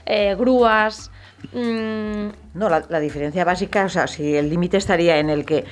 eh, 0.06 0.36
grúas. 0.38 1.12
mm, 1.54 2.28
No, 2.56 2.70
la, 2.70 2.84
la 2.90 3.00
diferencia 3.00 3.44
básica, 3.46 3.86
o 3.86 3.90
sea, 3.90 4.08
si 4.08 4.36
el 4.36 4.50
límite 4.50 4.78
estaría 4.78 5.18
en 5.20 5.30
el 5.30 5.46
que 5.46 5.66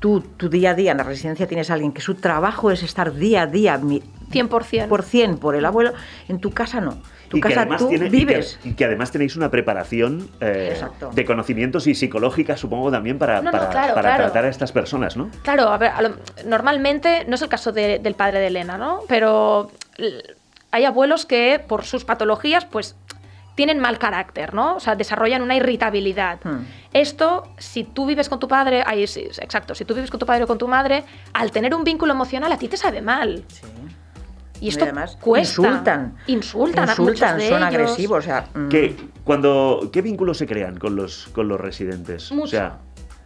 tú, 0.00 0.20
tu 0.20 0.48
día 0.48 0.70
a 0.70 0.74
día 0.74 0.90
en 0.92 0.98
la 0.98 1.04
residencia 1.04 1.46
tienes 1.46 1.70
a 1.70 1.74
alguien 1.74 1.92
que 1.92 2.00
su 2.00 2.14
trabajo 2.16 2.70
es 2.70 2.82
estar 2.82 3.14
día 3.14 3.42
a 3.42 3.46
día 3.46 3.78
mi- 3.78 4.02
100%. 4.30 4.88
por 4.88 5.02
cien 5.04 5.38
por 5.38 5.54
el 5.54 5.64
abuelo, 5.64 5.92
en 6.28 6.40
tu 6.40 6.50
casa 6.50 6.80
no. 6.80 6.98
Tu 7.28 7.38
Y 7.38 7.40
que, 7.40 7.48
casa 7.48 7.62
además 7.62 7.80
tú 7.80 7.88
tiene- 7.88 8.06
y 8.06 8.10
que- 8.10 8.16
vives. 8.16 8.58
y 8.64 8.74
que 8.74 8.84
además 8.84 9.10
tenéis 9.10 9.34
una 9.36 9.50
preparación 9.50 10.28
eh, 10.40 10.80
de 11.12 11.24
conocimientos 11.24 11.86
y 11.86 11.94
psicológica, 11.94 12.56
supongo, 12.56 12.90
también 12.90 13.18
para, 13.18 13.36
No, 13.42 13.44
no, 13.44 13.50
para, 13.52 13.68
claro, 13.70 13.94
para 13.94 14.08
claro. 14.10 14.24
tratar 14.24 14.44
a 14.44 14.48
estas 14.48 14.70
personas, 14.72 15.16
¿no? 15.16 15.30
Claro, 15.42 15.68
a 15.68 15.78
ver, 15.78 15.90
a 15.90 16.02
lo- 16.02 16.16
normalmente 16.44 17.24
no 17.28 17.34
es 17.34 17.42
el 17.42 17.48
caso 17.48 17.72
de- 17.72 17.98
del 17.98 18.14
padre 18.14 18.38
de 18.40 18.46
Elena, 18.48 18.78
¿no? 18.78 19.00
Pero 19.08 19.70
hay 20.70 20.84
abuelos 20.84 21.26
que 21.26 21.58
por 21.66 21.84
sus 21.84 22.04
patologías, 22.04 22.64
pues 22.64 22.96
tienen 23.54 23.78
mal 23.80 23.98
carácter, 23.98 24.52
¿no? 24.52 24.76
O 24.76 24.80
sea, 24.80 24.96
desarrollan 24.96 25.40
una 25.40 25.56
irritabilidad. 25.56 26.38
Hmm. 26.44 26.64
Esto, 26.92 27.48
si 27.56 27.84
tú 27.84 28.04
vives 28.04 28.28
con 28.28 28.38
tu 28.38 28.48
padre, 28.48 28.82
ahí 28.86 29.06
sí, 29.06 29.20
exacto, 29.22 29.74
si 29.74 29.84
tú 29.86 29.94
vives 29.94 30.10
con 30.10 30.20
tu 30.20 30.26
padre 30.26 30.44
o 30.44 30.46
con 30.46 30.58
tu 30.58 30.68
madre, 30.68 31.04
al 31.32 31.50
tener 31.52 31.74
un 31.74 31.82
vínculo 31.82 32.12
emocional 32.12 32.52
a 32.52 32.58
ti 32.58 32.68
te 32.68 32.76
sabe 32.76 33.00
mal. 33.00 33.44
Sí. 33.48 33.62
Y 34.60 34.68
esto 34.68 34.84
además 34.84 35.16
cuesta. 35.20 35.62
insultan. 35.62 36.16
Insultan, 36.26 36.84
a 36.84 36.92
muchos 36.92 36.98
Insultan, 37.00 37.38
de 37.38 37.48
son 37.48 37.56
ellos. 37.58 37.68
agresivos. 37.68 38.18
O 38.18 38.22
sea, 38.22 38.46
mm, 38.54 38.68
¿Qué, 38.68 38.96
cuando, 39.24 39.90
¿Qué 39.92 40.02
vínculos 40.02 40.38
se 40.38 40.46
crean 40.46 40.76
con 40.78 40.96
los, 40.96 41.28
con 41.32 41.48
los 41.48 41.60
residentes? 41.60 42.30
O 42.32 42.36
Mucho. 42.36 42.48
sea, 42.50 42.78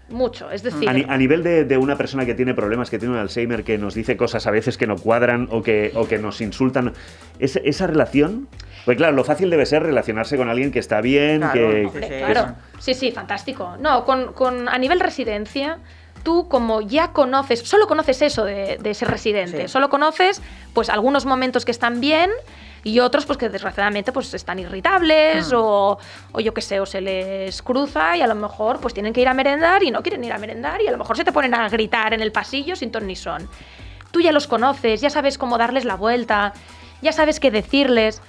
mucho. 0.09 0.51
Es 0.51 0.63
decir, 0.65 0.89
A, 0.89 0.93
ni- 0.93 1.07
a 1.09 1.17
nivel 1.17 1.43
de, 1.45 1.65
de 1.65 1.77
una 1.79 1.97
persona 1.97 2.27
que 2.27 2.35
tiene 2.35 2.53
problemas, 2.55 2.91
que 2.91 2.99
tiene 2.99 3.15
un 3.15 3.21
Alzheimer, 3.21 3.63
que 3.63 3.79
nos 3.79 3.95
dice 3.95 4.17
cosas 4.17 4.45
a 4.47 4.51
veces 4.51 4.77
que 4.77 4.87
no 4.89 4.97
cuadran 4.97 5.47
o 5.53 5.63
que, 5.63 5.93
o 5.95 6.09
que 6.09 6.19
nos 6.19 6.41
insultan, 6.41 6.93
¿es- 7.39 7.61
esa 7.63 7.87
relación? 7.87 8.49
Pues 8.85 8.97
claro, 8.97 9.15
lo 9.15 9.23
fácil 9.25 9.51
debe 9.51 9.67
ser 9.67 9.83
relacionarse 9.85 10.37
con 10.37 10.49
alguien 10.49 10.73
que 10.73 10.79
está 10.81 11.01
bien, 11.01 11.39
Claro, 11.41 11.53
que, 11.55 11.87
hombre, 11.87 12.09
que- 12.09 12.19
Claro, 12.33 12.55
sí, 12.81 12.95
sí, 12.95 13.13
fantástico. 13.13 13.77
No, 13.79 14.05
con, 14.05 14.33
con- 14.33 14.69
a 14.69 14.77
nivel 14.79 14.99
residencia, 14.99 15.79
tú 16.23 16.49
como 16.49 16.81
ya 16.81 17.13
conoces, 17.13 17.61
solo 17.61 17.87
conoces 17.87 18.23
eso 18.23 18.45
de, 18.45 18.79
de 18.79 18.91
ese 18.91 19.05
residente, 19.05 19.63
Sí. 19.63 19.69
solo 19.69 19.89
conoces 19.89 20.41
pues 20.75 20.89
algunos 20.91 21.25
momentos 21.27 21.65
que 21.65 21.71
están 21.71 22.01
bien 22.01 22.31
y 22.85 23.01
otros 23.01 23.27
pues 23.27 23.37
que 23.39 23.49
desgraciadamente 23.49 24.11
pues 24.13 24.33
están 24.35 24.59
irritables 24.59 25.53
Mm. 25.53 25.57
o, 25.57 25.99
o 26.33 26.41
yo 26.41 26.55
qué 26.55 26.61
sé, 26.63 26.81
o 26.81 26.87
se 26.87 27.01
les 27.01 27.61
cruza 27.63 28.17
y 28.17 28.23
a 28.23 28.27
lo 28.27 28.35
mejor 28.35 28.81
pues 28.81 28.95
tienen 28.95 29.13
que 29.13 29.21
ir 29.21 29.29
a 29.29 29.35
merendar 29.35 29.83
y 29.83 29.91
no 29.91 30.03
quieren 30.03 30.23
ir 30.25 30.33
a 30.33 30.39
merendar 30.39 30.81
y 30.83 30.87
a 30.87 30.91
lo 30.93 30.99
mejor 30.99 31.17
se 31.17 31.25
te 31.25 31.33
ponen 31.33 31.55
a 31.55 31.69
gritar 31.69 32.15
en 32.15 32.21
el 32.23 32.33
pasillo 32.33 32.77
sin 32.77 32.91
ton 32.91 33.07
ni 33.07 33.17
son. 33.17 33.49
Tú 34.11 34.21
ya 34.21 34.33
los 34.33 34.47
conoces, 34.47 35.01
ya 35.01 35.11
sabes 35.11 35.39
cómo 35.39 35.57
darles 35.59 35.85
la 35.85 35.95
vuelta, 35.97 36.53
ya 37.03 37.13
sabes 37.13 37.39
qué 37.39 37.51
decirles. 37.51 38.21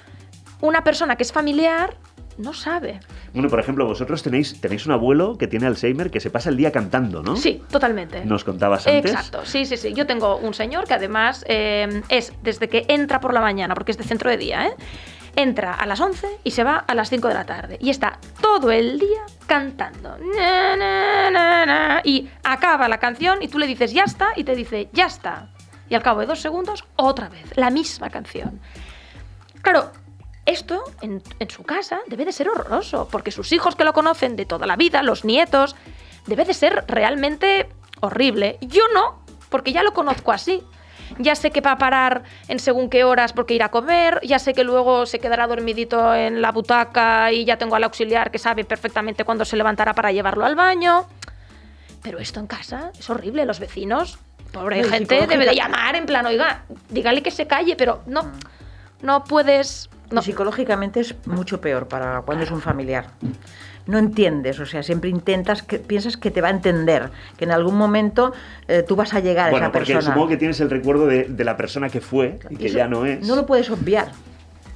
Una 0.60 0.84
persona 0.84 1.16
que 1.16 1.24
es 1.24 1.32
familiar 1.32 1.96
no 2.38 2.52
sabe. 2.52 3.00
Bueno, 3.32 3.48
por 3.48 3.60
ejemplo, 3.60 3.86
vosotros 3.86 4.22
tenéis, 4.22 4.60
tenéis 4.60 4.86
un 4.86 4.92
abuelo 4.92 5.36
que 5.38 5.46
tiene 5.46 5.66
Alzheimer 5.66 6.10
que 6.10 6.20
se 6.20 6.30
pasa 6.30 6.50
el 6.50 6.56
día 6.56 6.72
cantando, 6.72 7.22
¿no? 7.22 7.36
Sí, 7.36 7.62
totalmente. 7.70 8.24
Nos 8.24 8.44
contabas 8.44 8.86
antes. 8.86 9.12
Exacto, 9.12 9.44
sí, 9.44 9.64
sí, 9.66 9.76
sí. 9.76 9.92
Yo 9.94 10.06
tengo 10.06 10.36
un 10.36 10.54
señor 10.54 10.84
que 10.84 10.94
además 10.94 11.44
eh, 11.48 12.02
es 12.08 12.32
desde 12.42 12.68
que 12.68 12.84
entra 12.88 13.20
por 13.20 13.34
la 13.34 13.40
mañana, 13.40 13.74
porque 13.74 13.92
es 13.92 13.98
de 13.98 14.04
centro 14.04 14.30
de 14.30 14.36
día, 14.36 14.66
¿eh? 14.66 14.74
Entra 15.34 15.72
a 15.72 15.86
las 15.86 15.98
11 15.98 16.26
y 16.44 16.50
se 16.50 16.62
va 16.62 16.76
a 16.76 16.94
las 16.94 17.08
5 17.08 17.28
de 17.28 17.34
la 17.34 17.44
tarde. 17.46 17.78
Y 17.80 17.88
está 17.88 18.18
todo 18.42 18.70
el 18.70 18.98
día 18.98 19.22
cantando. 19.46 20.18
Na, 20.36 20.76
na, 20.76 21.30
na, 21.30 21.66
na. 21.66 22.00
y 22.04 22.28
acaba 22.44 22.86
la 22.88 22.98
canción 22.98 23.38
y 23.42 23.48
tú 23.48 23.58
le 23.58 23.66
dices 23.66 23.92
ya 23.92 24.04
está 24.04 24.28
y 24.36 24.44
te 24.44 24.54
dice 24.54 24.90
ya 24.92 25.06
está. 25.06 25.48
Y 25.88 25.94
al 25.94 26.02
cabo 26.02 26.20
de 26.20 26.26
dos 26.26 26.40
segundos, 26.40 26.84
otra 26.96 27.28
vez, 27.28 27.56
la 27.56 27.70
misma 27.70 28.10
canción. 28.10 28.60
Claro, 29.62 29.92
esto 30.46 30.82
en, 31.00 31.22
en 31.38 31.50
su 31.50 31.62
casa 31.62 32.00
debe 32.06 32.24
de 32.24 32.32
ser 32.32 32.48
horroroso, 32.48 33.08
porque 33.10 33.30
sus 33.30 33.52
hijos 33.52 33.76
que 33.76 33.84
lo 33.84 33.92
conocen 33.92 34.36
de 34.36 34.46
toda 34.46 34.66
la 34.66 34.76
vida, 34.76 35.02
los 35.02 35.24
nietos, 35.24 35.76
debe 36.26 36.44
de 36.44 36.54
ser 36.54 36.84
realmente 36.88 37.68
horrible. 38.00 38.58
Yo 38.60 38.82
no, 38.94 39.22
porque 39.48 39.72
ya 39.72 39.82
lo 39.82 39.92
conozco 39.92 40.32
así. 40.32 40.62
Ya 41.18 41.34
sé 41.34 41.50
que 41.50 41.60
va 41.60 41.72
a 41.72 41.78
parar 41.78 42.22
en 42.48 42.58
según 42.58 42.88
qué 42.88 43.04
horas 43.04 43.32
porque 43.32 43.54
irá 43.54 43.66
a 43.66 43.70
comer, 43.70 44.18
ya 44.22 44.38
sé 44.38 44.54
que 44.54 44.64
luego 44.64 45.04
se 45.04 45.18
quedará 45.18 45.46
dormidito 45.46 46.14
en 46.14 46.40
la 46.40 46.52
butaca 46.52 47.30
y 47.32 47.44
ya 47.44 47.58
tengo 47.58 47.76
al 47.76 47.84
auxiliar 47.84 48.30
que 48.30 48.38
sabe 48.38 48.64
perfectamente 48.64 49.24
cuándo 49.24 49.44
se 49.44 49.56
levantará 49.56 49.94
para 49.94 50.10
llevarlo 50.10 50.46
al 50.46 50.54
baño. 50.54 51.06
Pero 52.02 52.18
esto 52.18 52.40
en 52.40 52.46
casa 52.46 52.90
es 52.98 53.10
horrible, 53.10 53.44
los 53.44 53.60
vecinos, 53.60 54.18
pobre 54.52 54.82
No, 54.82 54.88
gente, 54.88 55.26
debe 55.26 55.44
de 55.44 55.54
llamar 55.54 55.96
en 55.96 56.06
plan, 56.06 56.24
oiga, 56.26 56.64
dígale 56.88 57.22
que 57.22 57.30
se 57.30 57.46
calle, 57.46 57.76
pero 57.76 58.02
no, 58.06 58.32
no 59.02 59.24
puedes... 59.24 59.88
Y 60.12 60.14
No. 60.14 60.22
psicológicamente 60.22 61.00
es 61.00 61.14
mucho 61.26 61.60
peor 61.60 61.88
para 61.88 62.20
cuando 62.22 62.44
es 62.44 62.50
un 62.50 62.60
familiar. 62.60 63.06
No 63.86 63.98
entiendes, 63.98 64.60
o 64.60 64.66
sea, 64.66 64.82
siempre 64.84 65.10
intentas, 65.10 65.62
que 65.62 65.78
piensas 65.78 66.16
que 66.16 66.30
te 66.30 66.40
va 66.40 66.48
a 66.48 66.50
entender, 66.52 67.10
que 67.36 67.44
en 67.46 67.50
algún 67.50 67.76
momento 67.76 68.32
eh, 68.68 68.84
tú 68.86 68.94
vas 68.94 69.12
a 69.14 69.18
llegar 69.20 69.48
a 69.48 69.50
Bueno, 69.50 69.66
esa 69.66 69.72
porque 69.72 69.94
persona. 69.94 70.14
supongo 70.14 70.28
que 70.28 70.36
tienes 70.36 70.60
el 70.60 70.70
recuerdo 70.70 71.06
de, 71.06 71.24
de 71.24 71.44
la 71.44 71.56
persona 71.56 71.88
que 71.88 72.00
fue 72.00 72.38
y 72.50 72.56
que 72.56 72.66
eso 72.66 72.78
ya 72.78 72.86
no 72.86 73.04
es. 73.06 73.26
No 73.26 73.34
lo 73.34 73.44
puedes 73.46 73.68
obviar. 73.70 74.12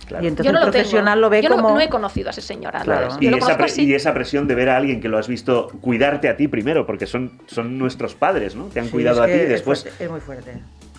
Claro. 0.08 0.24
Y 0.24 0.28
entonces 0.28 0.46
Yo 0.46 0.52
no 0.52 0.58
el 0.60 0.66
lo 0.66 0.72
profesional 0.72 1.14
tengo. 1.14 1.20
lo 1.20 1.30
ve 1.30 1.42
Yo 1.42 1.48
no- 1.50 1.56
como... 1.56 1.70
no, 1.70 1.80
he 1.80 1.88
conocido 1.88 2.28
a 2.28 2.30
ese 2.30 2.40
señor. 2.40 2.72
Claro. 2.82 3.08
Y 3.20 3.28
lo 3.28 3.36
esa, 3.38 3.56
pre- 3.56 3.72
y 3.82 3.92
esa 3.94 4.14
presión 4.14 4.46
de 4.48 4.54
ver 4.54 4.70
a 4.70 4.76
alguien 4.76 5.00
que 5.00 5.08
lo 5.08 5.18
has 5.18 5.28
visto 5.28 5.68
cuidarte 5.80 6.28
a 6.28 6.36
ti 6.36 6.48
primero, 6.48 6.86
porque 6.86 7.06
son, 7.06 7.32
son 7.46 7.76
nuestros 7.78 8.14
padres, 8.14 8.54
¿no? 8.56 8.64
Te 8.66 8.80
han 8.80 8.86
Sí, 8.86 8.92
cuidado 8.92 9.24
es 9.24 9.30
a 9.30 9.32
ti 9.32 9.38
y 9.38 9.42
es 9.42 9.48
después. 9.50 9.82
fuerte, 9.82 10.04
Es, 10.04 10.10
muy 10.10 10.20
fuerte. 10.20 10.50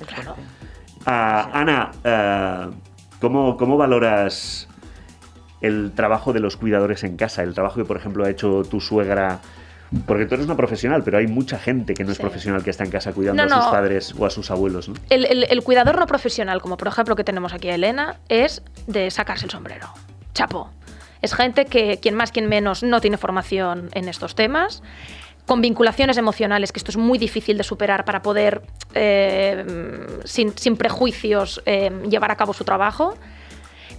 es 0.01 0.07
Claro. 0.07 0.23
fuerte. 0.35 0.41
Ah, 1.05 1.49
Ana, 1.53 1.91
ah, 2.03 2.69
¿cómo, 3.19 3.57
¿cómo 3.57 3.77
valoras 3.77 4.67
el 5.61 5.91
trabajo 5.95 6.33
de 6.33 6.39
los 6.39 6.57
cuidadores 6.57 7.03
en 7.03 7.17
casa? 7.17 7.43
El 7.43 7.53
trabajo 7.53 7.75
que, 7.77 7.85
por 7.85 7.97
ejemplo, 7.97 8.25
ha 8.25 8.29
hecho 8.29 8.63
tu 8.63 8.79
suegra. 8.81 9.39
Porque 10.05 10.25
tú 10.25 10.35
eres 10.35 10.45
una 10.45 10.57
profesional, 10.57 11.01
pero 11.03 11.17
hay 11.17 11.27
mucha 11.27 11.57
gente 11.57 11.93
que 11.93 12.03
no 12.03 12.11
es 12.11 12.17
Sí. 12.17 12.21
profesional 12.21 12.61
que 12.61 12.69
está 12.71 12.83
en 12.83 12.91
casa 12.91 13.13
cuidando 13.13 13.45
No, 13.45 13.55
a 13.55 13.61
sus 13.61 13.71
padres 13.71 14.13
o 14.19 14.25
a 14.25 14.29
sus 14.29 14.51
abuelos, 14.51 14.89
¿no? 14.89 14.95
El, 15.09 15.23
el- 15.25 15.45
el 15.49 15.63
cuidador 15.63 15.97
no 15.97 16.05
profesional, 16.07 16.61
como 16.61 16.75
por 16.75 16.89
ejemplo 16.89 17.15
que 17.15 17.23
tenemos 17.23 17.53
aquí 17.53 17.69
a 17.69 17.75
Elena, 17.75 18.17
es 18.27 18.61
de 18.87 19.09
sacarse 19.11 19.45
el 19.45 19.51
sombrero. 19.51 19.87
Chapo. 20.33 20.69
Es 21.21 21.33
gente 21.33 21.65
que, 21.65 21.99
quien 22.01 22.15
más, 22.15 22.31
quien 22.33 22.49
menos, 22.49 22.83
no 22.83 22.99
tiene 22.99 23.17
formación 23.17 23.89
en 23.93 24.09
estos 24.09 24.35
temas, 24.35 24.83
con 25.47 25.61
vinculaciones 25.61 26.17
emocionales, 26.17 26.71
que 26.71 26.77
esto 26.79 26.91
es 26.91 26.97
muy 26.97 27.17
difícil 27.17 27.57
de 27.57 27.63
superar 27.63 28.05
para 28.05 28.21
poder, 28.21 28.61
eh, 28.93 29.65
sin, 30.25 30.55
sin 30.57 30.77
prejuicios, 30.77 31.61
eh, 31.65 31.89
llevar 32.09 32.29
a 32.31 32.35
cabo 32.35 32.53
su 32.53 32.63
trabajo. 32.63 33.15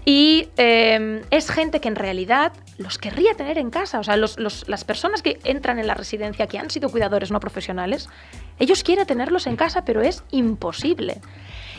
Y 0.04 0.48
eh, 0.56 1.22
es 1.30 1.50
gente 1.50 1.80
que 1.80 1.88
en 1.88 1.96
realidad 1.96 2.52
los 2.78 2.96
querría 2.98 3.34
tener 3.34 3.58
en 3.58 3.70
casa. 3.70 3.98
O 3.98 4.04
sea, 4.04 4.16
los- 4.16 4.38
los- 4.38 4.68
las 4.68 4.84
personas 4.84 5.22
que 5.22 5.38
entran 5.44 5.78
en 5.78 5.86
la 5.86 5.94
residencia, 5.94 6.46
que 6.46 6.58
han 6.58 6.70
sido 6.70 6.88
cuidadores 6.90 7.30
no 7.30 7.40
profesionales, 7.40 8.08
ellos 8.58 8.82
quieren 8.84 9.06
tenerlos 9.06 9.46
en 9.46 9.56
casa, 9.56 9.84
pero 9.84 10.00
es 10.02 10.22
imposible. 10.30 11.20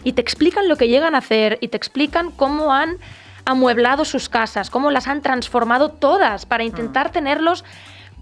Y 0.03 0.13
te 0.13 0.21
explican 0.21 0.67
lo 0.67 0.75
que 0.77 0.87
llegan 0.87 1.15
a 1.15 1.19
hacer 1.19 1.57
y 1.61 1.69
te 1.69 1.77
explican 1.77 2.31
cómo 2.31 2.73
han 2.73 2.97
amueblado 3.45 4.05
sus 4.05 4.29
casas, 4.29 4.69
cómo 4.69 4.91
las 4.91 5.07
han 5.07 5.21
transformado 5.21 5.89
todas 5.89 6.45
para 6.45 6.63
intentar 6.63 7.11
tenerlos 7.11 7.63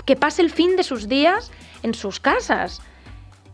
que 0.08 0.16
pase 0.16 0.42
el 0.42 0.50
fin 0.50 0.78
de 0.78 0.84
sus 0.84 1.08
días 1.08 1.52
en 1.84 1.94
sus 1.94 2.20
casas. 2.20 2.82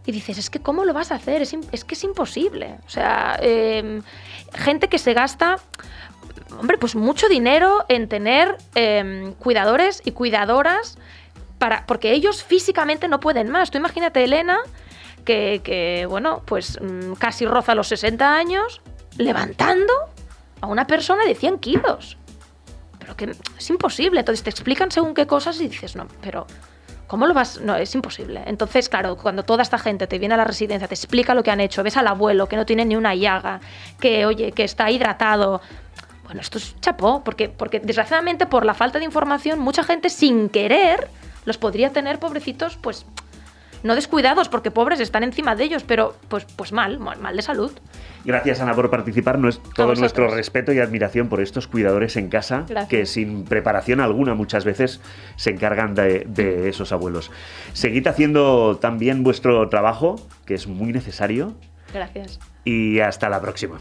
Y 0.05 0.11
dices, 0.11 0.37
es 0.37 0.49
que 0.49 0.59
¿cómo 0.59 0.85
lo 0.85 0.93
vas 0.93 1.11
a 1.11 1.15
hacer? 1.15 1.41
Es, 1.41 1.57
es 1.71 1.83
que 1.83 1.95
es 1.95 2.03
imposible. 2.03 2.77
O 2.85 2.89
sea, 2.89 3.37
eh, 3.41 4.01
gente 4.53 4.87
que 4.87 4.99
se 4.99 5.13
gasta, 5.13 5.57
hombre, 6.59 6.77
pues 6.77 6.95
mucho 6.95 7.27
dinero 7.27 7.85
en 7.89 8.07
tener 8.07 8.57
eh, 8.75 9.33
cuidadores 9.39 10.03
y 10.05 10.11
cuidadoras, 10.11 10.99
para, 11.57 11.85
porque 11.87 12.11
ellos 12.11 12.43
físicamente 12.43 13.07
no 13.07 13.19
pueden 13.19 13.49
más. 13.49 13.71
Tú 13.71 13.79
imagínate, 13.79 14.23
Elena, 14.23 14.59
que, 15.25 15.61
que, 15.63 16.05
bueno, 16.07 16.43
pues 16.45 16.79
mm, 16.79 17.13
casi 17.13 17.47
roza 17.47 17.73
los 17.73 17.87
60 17.87 18.35
años, 18.35 18.81
levantando 19.17 19.93
a 20.61 20.67
una 20.67 20.85
persona 20.85 21.25
de 21.25 21.33
100 21.33 21.59
kilos. 21.59 22.17
Pero 23.03 23.17
que 23.17 23.35
es 23.57 23.69
imposible. 23.69 24.21
Entonces 24.21 24.43
te 24.43 24.49
explican 24.49 24.89
según 24.89 25.13
qué 25.13 25.27
cosas 25.27 25.59
y 25.59 25.67
dices, 25.67 25.95
no, 25.95 26.07
pero 26.21 26.47
¿cómo 27.07 27.27
lo 27.27 27.33
vas? 27.33 27.59
No, 27.59 27.75
es 27.75 27.93
imposible. 27.95 28.41
Entonces, 28.45 28.87
claro, 28.87 29.17
cuando 29.17 29.43
toda 29.43 29.61
esta 29.61 29.77
gente 29.77 30.07
te 30.07 30.19
viene 30.19 30.35
a 30.35 30.37
la 30.37 30.45
residencia, 30.45 30.87
te 30.87 30.95
explica 30.95 31.33
lo 31.33 31.43
que 31.43 31.51
han 31.51 31.59
hecho, 31.59 31.83
ves 31.83 31.97
al 31.97 32.07
abuelo 32.07 32.47
que 32.47 32.55
no 32.55 32.65
tiene 32.65 32.85
ni 32.85 32.95
una 32.95 33.13
llaga, 33.13 33.59
que, 33.99 34.25
oye, 34.25 34.53
que 34.53 34.63
está 34.63 34.89
hidratado. 34.89 35.61
Bueno, 36.23 36.39
esto 36.39 36.57
es 36.57 36.79
chapó, 36.79 37.21
porque, 37.23 37.49
porque 37.49 37.81
desgraciadamente 37.81 38.45
por 38.45 38.65
la 38.65 38.73
falta 38.73 38.99
de 38.99 39.05
información, 39.05 39.59
mucha 39.59 39.83
gente 39.83 40.09
sin 40.09 40.47
querer 40.47 41.09
los 41.43 41.57
podría 41.57 41.89
tener, 41.89 42.19
pobrecitos, 42.19 42.77
pues 42.77 43.05
no 43.83 43.95
descuidados, 43.95 44.49
porque 44.49 44.71
pobres 44.71 44.99
están 44.99 45.23
encima 45.23 45.55
de 45.55 45.65
ellos, 45.65 45.83
pero 45.83 46.15
pues, 46.29 46.45
pues 46.55 46.71
mal, 46.71 46.99
mal 46.99 47.19
mal 47.19 47.35
de 47.35 47.41
salud. 47.41 47.71
Gracias, 48.25 48.61
Ana, 48.61 48.73
por 48.73 48.89
participar. 48.89 49.37
No 49.37 49.49
es 49.49 49.61
todo 49.75 49.93
nuestro 49.95 50.29
respeto 50.29 50.71
y 50.71 50.79
admiración 50.79 51.27
por 51.27 51.41
estos 51.41 51.67
cuidadores 51.67 52.15
en 52.15 52.29
casa 52.29 52.65
Gracias. 52.67 52.89
que 52.89 53.05
sin 53.05 53.43
preparación 53.43 53.99
alguna 53.99 54.33
muchas 54.33 54.63
veces 54.63 55.01
se 55.35 55.49
encargan 55.51 55.93
de, 55.93 56.25
de 56.27 56.69
esos 56.69 56.91
abuelos. 56.93 57.31
Seguid 57.73 58.07
haciendo 58.07 58.77
también 58.77 59.23
vuestro 59.23 59.67
trabajo, 59.69 60.15
que 60.45 60.53
es 60.53 60.67
muy 60.67 60.93
necesario, 60.93 61.53
Gracias. 61.93 62.39
y 62.63 62.99
hasta 63.01 63.29
la 63.29 63.41
próxima. 63.41 63.79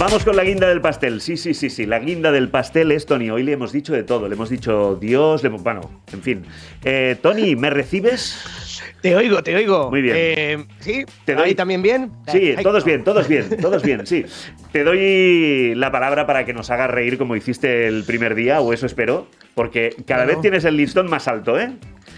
Vamos 0.00 0.24
con 0.24 0.34
la 0.34 0.44
guinda 0.44 0.66
del 0.66 0.80
pastel. 0.80 1.20
Sí, 1.20 1.36
sí, 1.36 1.52
sí, 1.52 1.68
sí. 1.68 1.84
La 1.84 1.98
guinda 1.98 2.32
del 2.32 2.48
pastel 2.48 2.90
es 2.90 3.04
Tony. 3.04 3.28
Hoy 3.28 3.42
le 3.42 3.52
hemos 3.52 3.70
dicho 3.70 3.92
de 3.92 4.02
todo. 4.02 4.28
Le 4.28 4.34
hemos 4.34 4.48
dicho 4.48 4.96
Dios, 4.98 5.42
le 5.42 5.48
hemos- 5.50 5.62
bueno, 5.62 5.82
en 6.10 6.22
fin. 6.22 6.42
Eh, 6.82 7.16
Tony, 7.20 7.54
¿me 7.54 7.68
recibes? 7.68 8.82
Te 9.02 9.14
oigo, 9.14 9.42
te 9.42 9.54
oigo. 9.54 9.90
Muy 9.90 10.00
bien. 10.00 10.16
Eh, 10.18 10.64
¿Sí? 10.78 11.04
Te 11.26 11.34
doy- 11.34 11.48
¿Ahí 11.48 11.54
también 11.54 11.82
bien? 11.82 12.12
Sí, 12.28 12.38
Perfecto. 12.40 12.62
todos 12.62 12.84
bien, 12.86 13.04
todos 13.04 13.28
bien, 13.28 13.44
todos 13.60 13.82
bien, 13.82 14.06
sí. 14.06 14.24
Te 14.72 14.84
doy 14.84 15.74
la 15.74 15.92
palabra 15.92 16.26
para 16.26 16.46
que 16.46 16.54
nos 16.54 16.70
hagas 16.70 16.90
reír 16.90 17.18
como 17.18 17.36
hiciste 17.36 17.86
el 17.86 18.02
primer 18.04 18.34
día, 18.34 18.62
o 18.62 18.72
eso 18.72 18.86
espero, 18.86 19.26
porque 19.54 19.94
cada 20.06 20.24
Bueno. 20.24 20.38
vez 20.38 20.42
tienes 20.42 20.64
el 20.64 20.78
listón 20.78 21.10
más 21.10 21.28
alto, 21.28 21.60
¿eh? 21.60 21.72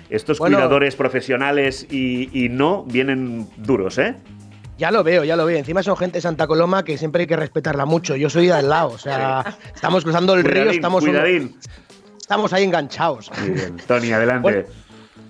Estos 0.09 0.39
Bueno. 0.39 0.57
cuidadores 0.57 0.95
profesionales 0.95 1.89
y, 1.91 2.29
y 2.33 2.49
no 2.49 2.85
vienen 2.85 3.49
duros, 3.57 3.99
¿eh? 3.99 4.15
Ya 4.83 4.91
lo 4.91 5.05
veo, 5.05 5.23
ya 5.23 5.37
lo 5.37 5.47
veo. 5.47 5.57
Encima 5.57 5.81
son 5.85 5.97
gente 5.97 6.19
de 6.19 6.23
Santa 6.23 6.49
Coloma 6.49 6.85
que 6.85 6.99
siempre 6.99 7.21
hay 7.21 7.27
que 7.29 7.37
respetarla 7.37 7.85
mucho. 7.85 8.17
Yo 8.17 8.29
soy 8.29 8.47
de 8.47 8.55
al 8.55 8.69
lado, 8.69 8.89
o 8.89 8.99
sea, 8.99 9.57
estamos 9.73 10.03
cruzando 10.03 10.35
el 10.35 10.43
río, 10.43 10.71
estamos, 10.71 11.05
cuidadín. 11.05 11.57
estamos 12.21 12.53
ahí 12.53 12.65
enganchados. 12.65 13.31
Muy 13.39 13.51
bien. 13.51 13.77
Tony, 13.87 14.11
adelante. 14.11 14.43
Bueno, 14.43 14.65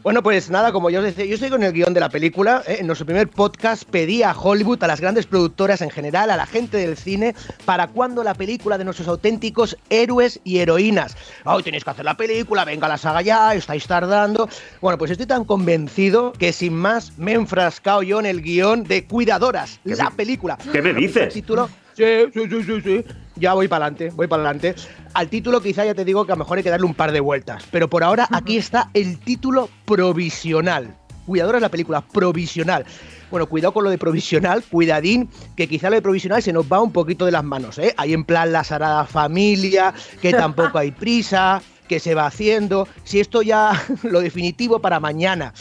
Bueno, 0.03 0.21
pues 0.21 0.51
nada, 0.51 0.73
como 0.73 0.91
yo 0.91 0.99
os 0.99 1.05
decía, 1.05 1.25
yo 1.25 1.35
estoy 1.35 1.49
con 1.49 1.63
el 1.63 1.73
guion 1.73 1.95
de 1.95 2.01
la 2.01 2.09
película. 2.09 2.65
¿eh? 2.67 2.79
En 2.81 2.89
nuestro 2.89 3.07
primer 3.07 3.29
podcast 3.29 3.85
pedí 3.85 4.25
a 4.25 4.33
Hollywood, 4.33 4.83
a 4.83 4.89
las 4.89 5.01
grandes 5.01 5.27
productoras 5.27 5.81
en 5.81 5.91
general, 5.91 6.31
a 6.31 6.37
la 6.37 6.45
gente 6.45 6.77
del 6.77 6.97
cine, 6.97 7.37
para 7.65 7.87
cuando 7.87 8.25
la 8.25 8.35
película 8.35 8.79
de 8.79 8.85
nuestros 8.85 9.07
auténticos 9.07 9.77
héroes 9.91 10.41
y 10.43 10.59
heroínas. 10.59 11.17
Hoy 11.45 11.63
tenéis 11.63 11.85
que 11.85 11.91
hacer 11.91 12.05
la 12.05 12.17
película, 12.17 12.65
venga 12.65 12.89
la 12.89 12.99
saga 12.99 13.23
ya, 13.23 13.55
estáis 13.55 13.87
tardando. 13.87 14.49
Bueno, 14.81 14.99
pues 14.99 15.13
estoy 15.13 15.27
tan 15.27 15.45
convencido 15.45 16.33
que 16.33 16.53
sin 16.53 16.75
más 16.75 17.17
me 17.17 17.31
he 17.31 17.35
enfrascado 17.35 18.03
yo 18.03 18.19
en 18.19 18.27
el 18.27 18.43
guion 18.43 18.83
de 18.83 19.05
Cuidadoras, 19.05 19.79
la 19.85 20.11
película. 20.11 20.59
¿Qué 20.73 20.83
me 20.83 20.93
dices? 20.95 21.33
título, 21.33 21.71
Sí, 21.95 22.05
sí, 22.33 22.41
sí, 22.51 22.63
sí, 22.65 22.81
sí. 22.83 23.05
Ya 23.37 23.55
voy 23.55 23.69
para 23.69 23.87
adelante, 23.87 24.13
voy 24.15 24.27
para 24.27 24.43
adelante. 24.43 24.75
Al 25.15 25.29
título 25.29 25.61
quizá 25.61 25.85
ya 25.85 25.95
te 25.95 26.05
digo 26.05 26.27
que 26.27 26.33
a 26.33 26.35
lo 26.35 26.41
mejor 26.41 26.59
hay 26.59 26.65
que 26.65 26.71
darle 26.71 26.87
un 26.87 26.95
par 26.95 27.13
de 27.13 27.21
vueltas. 27.21 27.65
Pero 27.71 27.89
por 27.89 28.05
ahora 28.05 28.29
aquí 28.31 28.57
está 28.57 28.91
el 28.95 29.19
título 29.19 29.69
provisional. 29.85 30.95
Cuidadora 31.27 31.59
es 31.59 31.63
la 31.63 31.69
película, 31.69 32.01
provisional. 32.01 32.85
Bueno, 33.31 33.47
cuidado 33.47 33.73
con 33.73 33.85
lo 33.85 33.91
de 33.91 33.97
provisional, 33.97 34.63
cuidadín, 34.65 35.31
que 35.57 35.69
quizá 35.69 35.89
lo 35.89 35.97
de 35.97 36.03
provisional 36.03 36.43
se 36.43 36.53
nos 36.53 36.71
va 36.71 36.81
un 36.81 36.93
poquito 36.93 37.25
de 37.25 37.33
las 37.33 37.45
manos, 37.45 37.79
¿eh? 37.79 37.95
Hay 37.97 38.13
en 38.13 38.25
plan 38.25 38.53
la 38.53 38.65
sarada 38.65 39.07
familia, 39.07 39.95
que 40.21 40.33
tampoco 40.33 40.79
hay 40.79 40.91
prisa, 40.91 41.63
que 41.89 42.01
se 42.01 42.15
va 42.15 42.27
haciendo. 42.27 42.89
Si 43.05 43.21
esto 43.21 43.41
ya 43.43 43.81
lo 44.03 44.21
definitivo 44.21 44.81
para 44.81 45.01
mañana. 45.01 45.55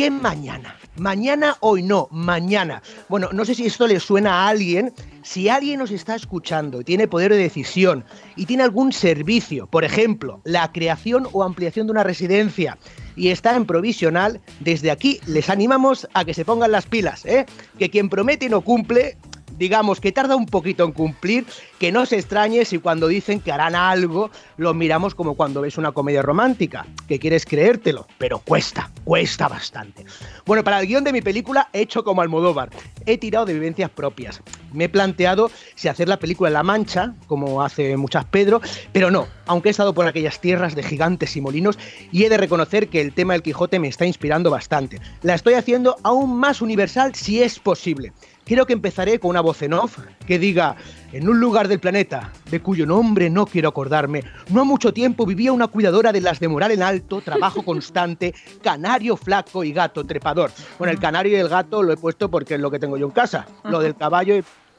¿Qué 0.00 0.10
mañana? 0.10 0.78
Mañana 0.96 1.58
hoy 1.60 1.82
no, 1.82 2.08
mañana. 2.10 2.82
Bueno, 3.10 3.28
no 3.32 3.44
sé 3.44 3.54
si 3.54 3.66
esto 3.66 3.86
le 3.86 4.00
suena 4.00 4.32
a 4.32 4.48
alguien. 4.48 4.94
Si 5.20 5.50
alguien 5.50 5.78
nos 5.78 5.90
está 5.90 6.14
escuchando 6.14 6.80
y 6.80 6.84
tiene 6.84 7.06
poder 7.06 7.32
de 7.32 7.36
decisión 7.36 8.06
y 8.34 8.46
tiene 8.46 8.62
algún 8.62 8.94
servicio, 8.94 9.66
por 9.66 9.84
ejemplo, 9.84 10.40
la 10.44 10.72
creación 10.72 11.28
o 11.32 11.42
ampliación 11.42 11.86
de 11.86 11.92
una 11.92 12.02
residencia 12.02 12.78
y 13.14 13.28
está 13.28 13.54
en 13.54 13.66
provisional, 13.66 14.40
desde 14.60 14.90
aquí 14.90 15.20
les 15.26 15.50
animamos 15.50 16.08
a 16.14 16.24
que 16.24 16.32
se 16.32 16.46
pongan 16.46 16.72
las 16.72 16.86
pilas, 16.86 17.26
¿eh? 17.26 17.44
Que 17.78 17.90
quien 17.90 18.08
promete 18.08 18.46
y 18.46 18.48
no 18.48 18.62
cumple, 18.62 19.18
digamos 19.60 20.00
que 20.00 20.10
tarda 20.10 20.36
un 20.36 20.46
poquito 20.46 20.84
en 20.84 20.92
cumplir, 20.92 21.44
que 21.78 21.92
no 21.92 22.06
se 22.06 22.16
extrañe 22.16 22.64
si 22.64 22.78
cuando 22.78 23.08
dicen 23.08 23.40
que 23.40 23.52
harán 23.52 23.74
algo, 23.74 24.30
lo 24.56 24.72
miramos 24.72 25.14
como 25.14 25.34
cuando 25.34 25.60
ves 25.60 25.76
una 25.76 25.92
comedia 25.92 26.22
romántica, 26.22 26.86
que 27.06 27.18
quieres 27.18 27.44
creértelo, 27.44 28.06
pero 28.16 28.38
cuesta, 28.38 28.90
cuesta 29.04 29.48
bastante. 29.48 30.06
Bueno, 30.46 30.64
para 30.64 30.80
el 30.80 30.86
guion 30.86 31.04
de 31.04 31.12
mi 31.12 31.20
película 31.20 31.68
he 31.74 31.82
hecho 31.82 32.02
como 32.04 32.22
Almodóvar, 32.22 32.70
he 33.04 33.18
tirado 33.18 33.44
de 33.44 33.52
vivencias 33.52 33.90
propias. 33.90 34.40
Me 34.72 34.84
he 34.84 34.88
planteado 34.88 35.50
si 35.74 35.88
hacer 35.88 36.08
la 36.08 36.18
película 36.18 36.48
en 36.48 36.54
La 36.54 36.62
Mancha, 36.62 37.14
como 37.26 37.62
hace 37.62 37.98
muchas 37.98 38.24
Pedro, 38.24 38.62
pero 38.92 39.10
no, 39.10 39.28
aunque 39.44 39.68
he 39.68 39.72
estado 39.72 39.92
por 39.92 40.06
aquellas 40.06 40.40
tierras 40.40 40.74
de 40.74 40.82
gigantes 40.82 41.36
y 41.36 41.42
molinos, 41.42 41.78
y 42.10 42.24
he 42.24 42.30
de 42.30 42.38
reconocer 42.38 42.88
que 42.88 43.02
el 43.02 43.12
tema 43.12 43.34
del 43.34 43.42
Quijote 43.42 43.78
me 43.78 43.88
está 43.88 44.06
inspirando 44.06 44.50
bastante. 44.50 45.00
La 45.20 45.34
estoy 45.34 45.52
haciendo 45.52 45.96
aún 46.02 46.38
más 46.38 46.62
universal 46.62 47.14
si 47.14 47.42
es 47.42 47.58
posible. 47.58 48.14
Creo 48.50 48.66
que 48.66 48.72
empezaré 48.72 49.20
con 49.20 49.30
una 49.30 49.42
voz 49.42 49.62
en 49.62 49.74
off 49.74 49.98
que 50.26 50.36
diga, 50.36 50.74
en 51.12 51.28
un 51.28 51.38
lugar 51.38 51.68
del 51.68 51.78
planeta, 51.78 52.32
de 52.50 52.58
cuyo 52.58 52.84
nombre 52.84 53.30
no 53.30 53.46
quiero 53.46 53.68
acordarme, 53.68 54.24
no 54.48 54.62
ha 54.62 54.64
mucho 54.64 54.92
tiempo 54.92 55.24
vivía 55.24 55.52
una 55.52 55.68
cuidadora 55.68 56.10
de 56.10 56.20
las 56.20 56.40
de 56.40 56.48
moral 56.48 56.72
en 56.72 56.82
alto, 56.82 57.20
trabajo 57.20 57.62
constante, 57.62 58.34
canario 58.60 59.16
flaco 59.16 59.62
y 59.62 59.72
gato 59.72 60.04
trepador. 60.04 60.50
Bueno, 60.80 60.90
el 60.90 60.98
canario 60.98 61.36
y 61.36 61.40
el 61.40 61.48
gato 61.48 61.80
lo 61.84 61.92
he 61.92 61.96
puesto 61.96 62.28
porque 62.28 62.54
es 62.54 62.60
lo 62.60 62.72
que 62.72 62.80
tengo 62.80 62.96
yo 62.96 63.06
en 63.06 63.12
casa. 63.12 63.46
Lo 63.62 63.78
del 63.78 63.94
caballo, 63.94 64.34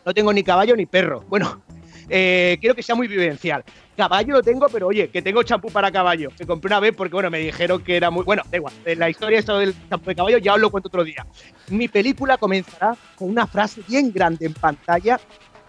no 0.06 0.14
tengo 0.14 0.34
ni 0.34 0.44
caballo 0.44 0.76
ni 0.76 0.86
perro. 0.86 1.24
Bueno, 1.30 1.62
eh, 2.10 2.58
quiero 2.60 2.76
que 2.76 2.84
sea 2.84 2.96
muy 2.96 3.08
vivencial. 3.08 3.64
Caballo 3.96 4.34
lo 4.34 4.42
tengo, 4.42 4.68
pero 4.70 4.88
oye, 4.88 5.10
que 5.10 5.22
tengo 5.22 5.44
champú 5.44 5.70
para 5.70 5.92
caballo. 5.92 6.30
Me 6.40 6.46
compré 6.46 6.70
una 6.70 6.80
vez 6.80 6.94
porque, 6.96 7.14
bueno, 7.14 7.30
me 7.30 7.40
dijeron 7.40 7.84
que 7.84 7.98
era 7.98 8.10
muy. 8.10 8.24
Bueno, 8.24 8.44
da 8.50 8.58
igual. 8.58 8.74
La 8.98 9.10
historia 9.10 9.40
esto 9.40 9.58
del 9.58 9.76
champú 9.90 10.10
de 10.10 10.16
caballo 10.16 10.38
ya 10.38 10.54
os 10.54 10.60
lo 10.60 10.72
cuento 10.72 10.88
otro 10.88 11.04
día. 11.04 11.26
Mi 11.70 11.88
película 11.88 12.38
comenzará 12.38 12.96
con 13.16 13.30
una 13.30 13.46
frase 13.46 13.82
bien 13.88 14.12
grande 14.12 14.46
en 14.46 14.54
pantalla 14.54 15.20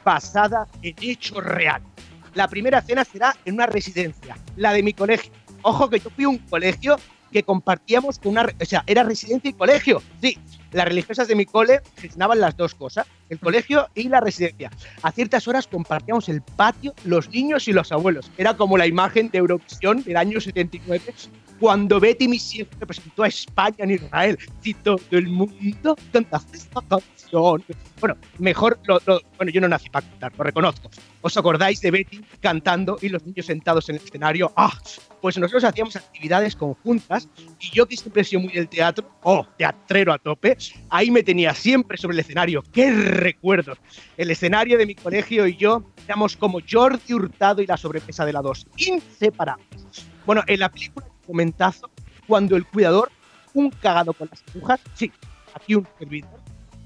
basada 0.05 0.67
en 0.83 0.95
hechos 1.01 1.43
reales. 1.45 1.87
La 2.35 2.49
primera 2.49 2.79
escena 2.79 3.05
será 3.05 3.37
en 3.45 3.55
una 3.55 3.67
residencia, 3.67 4.37
la 4.57 4.73
de 4.73 4.83
mi 4.83 4.95
colegio. 4.95 5.33
Ojo 5.63 5.91
que 5.91 6.01
yo 6.01 6.11
fui 6.11 6.25
a 6.25 6.29
un 6.29 6.39
colegio 6.39 6.97
que 7.31 7.43
compartíamos 7.43 8.19
con 8.19 8.33
una. 8.33 8.47
O 8.61 8.65
sea, 8.65 8.85
era 8.87 9.03
residencia 9.03 9.51
y 9.51 9.55
colegio. 9.55 10.03
Sí, 10.21 10.39
las 10.73 10.87
religiosas 10.87 11.29
de 11.29 11.35
mi 11.35 11.45
cole 11.45 11.81
gestionaban 11.97 12.41
las 12.41 12.57
dos 12.57 12.75
cosas, 12.75 13.07
el 13.33 13.39
colegio 13.39 13.89
y 13.95 14.09
la 14.09 14.21
residencia. 14.21 14.71
A 15.03 15.11
ciertas 15.11 15.49
horas 15.49 15.67
compartíamos 15.67 16.29
el 16.29 16.43
patio, 16.43 16.95
los 17.05 17.29
niños 17.31 17.67
y 17.67 17.73
los 17.73 17.91
abuelos. 17.91 18.31
Era 18.37 18.57
como 18.57 18.77
la 18.77 18.87
imagen 18.87 19.31
de 19.31 19.39
Eurovisión 19.39 20.03
del 20.03 20.17
año 20.17 20.41
79, 20.41 21.15
cuando 21.59 22.01
Betty 22.01 22.29
Missier 22.29 22.67
representó 22.81 23.23
a 23.23 23.29
España 23.29 23.77
en 23.79 23.93
Israel. 23.93 24.39
Y 24.65 24.75
todo 24.75 24.99
el 25.13 25.29
mundo 25.29 25.97
canta 26.13 26.41
esta 26.53 26.83
canción. 26.89 27.65
Bueno, 28.01 28.17
mejor, 28.39 28.79
lo, 28.85 29.01
lo, 29.07 29.21
bueno, 29.37 29.53
yo 29.53 29.61
no 29.61 29.69
nací 29.69 29.89
para 29.89 30.07
cantar, 30.07 30.33
lo 30.37 30.45
reconozco. 30.45 30.91
¿Os 31.21 31.37
acordáis 31.37 31.81
de 31.81 31.93
Betty 31.93 32.21
cantando 32.41 32.99
y 33.01 33.09
los 33.09 33.25
niños 33.25 33.47
sentados 33.47 33.89
en 33.89 33.97
el 33.97 34.03
escenario? 34.03 34.53
¡Ah! 34.57 34.73
Pues 35.21 35.39
nosotros 35.39 35.63
hacíamos 35.63 35.95
actividades 35.95 36.57
conjuntas 36.57 37.29
y 37.61 37.71
yo 37.71 37.87
que 37.87 37.97
siempre 37.97 38.23
he 38.23 38.25
sido 38.25 38.43
muy 38.43 38.53
del 38.53 38.69
teatro, 38.69 39.09
¡oh! 39.23 39.47
Teatrero 39.57 40.13
a 40.13 40.19
tope, 40.19 40.59
ahí 40.91 41.13
me 41.13 41.23
tenía 41.23 41.55
siempre 41.55 41.97
sobre 41.97 42.15
el 42.15 42.21
escenario. 42.21 42.65
¡Qué 42.73 42.91
recuerdos! 43.23 43.79
El 44.17 44.31
escenario 44.31 44.79
de 44.79 44.87
mi 44.87 44.95
colegio 44.95 45.47
y 45.47 45.57
yo 45.57 45.85
éramos 46.05 46.37
como 46.37 46.61
Jordi 46.69 47.15
Hurtado 47.15 47.63
y 47.63 47.67
la 47.67 47.77
sobrepesa 47.77 48.25
de 48.25 48.33
la 48.33 48.43
2, 48.43 48.67
inseparables. 48.77 50.07
Bueno, 50.27 50.43
en 50.47 50.61
la 50.61 50.71
película 50.71 51.07
comentazo, 51.27 51.91
cuando 52.27 52.57
el 52.57 52.67
cuidador, 52.67 53.11
un 53.55 53.71
cagado 53.71 54.13
con 54.13 54.29
las 54.31 54.43
agujas, 54.55 54.81
sí, 54.95 55.11
aquí 55.55 55.75
un 55.75 55.87
servidor, 55.99 56.41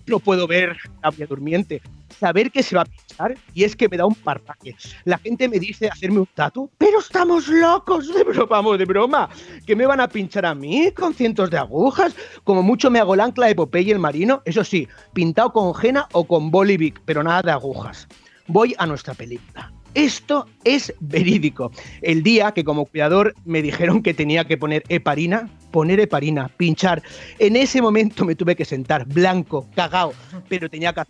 no 0.07 0.19
puedo 0.19 0.47
ver 0.47 0.77
la 1.03 1.11
vía 1.11 1.27
durmiente, 1.27 1.83
saber 2.19 2.51
que 2.51 2.63
se 2.63 2.77
va 2.77 2.83
a 2.83 2.85
pinchar 2.85 3.37
y 3.55 3.65
es 3.65 3.77
que 3.77 3.89
me 3.89 3.97
da 3.97 4.07
un 4.07 4.15
parpaque. 4.15 4.75
La 5.05 5.19
gente 5.19 5.49
me 5.49 5.59
dice 5.59 5.89
hacerme 5.89 6.21
un 6.21 6.29
tatu, 6.35 6.71
pero 6.79 7.01
estamos 7.01 7.49
locos, 7.49 8.13
de 8.13 8.25
broma, 8.25 8.47
vamos, 8.47 8.79
de 8.79 8.85
broma, 8.85 9.29
que 9.67 9.77
me 9.77 9.87
van 9.87 10.01
a 10.01 10.09
pinchar 10.09 10.47
a 10.47 10.55
mí 10.55 10.91
con 10.93 11.15
cientos 11.15 11.51
de 11.51 11.59
agujas, 11.59 12.15
como 12.45 12.63
mucho 12.63 12.91
me 12.91 12.99
hago 12.99 13.15
el 13.15 13.21
ancla 13.21 13.47
de 13.47 13.55
Popeye 13.55 13.93
el 13.93 13.99
marino, 13.99 14.43
eso 14.45 14.65
sí, 14.65 14.89
pintado 15.13 15.53
con 15.53 15.75
jena 15.75 16.07
o 16.13 16.25
con 16.25 16.51
bolivic, 16.51 17.01
pero 17.05 17.23
nada 17.23 17.43
de 17.43 17.53
agujas. 17.53 18.09
Voy 18.49 18.75
a 18.79 18.87
nuestra 18.87 19.15
película. 19.15 19.73
Esto 19.95 20.47
es 20.63 20.93
verídico. 21.01 21.73
El 22.03 22.23
día 22.23 22.53
que 22.53 22.65
como 22.65 22.85
cuidador 22.85 23.35
me 23.47 23.63
dijeron 23.63 24.03
que 24.03 24.13
tenía 24.13 24.45
que 24.45 24.59
poner 24.59 24.83
heparina, 24.91 25.49
poner 25.71 26.01
heparina, 26.01 26.51
pinchar, 26.55 27.03
en 27.39 27.57
ese 27.57 27.81
momento 27.81 28.27
me 28.27 28.35
tuve 28.35 28.57
que 28.57 28.67
sentar, 28.67 29.07
blanco, 29.07 29.67
cagao, 29.75 30.13
pero 30.51 30.69
tenía 30.69 30.93
que 30.93 31.01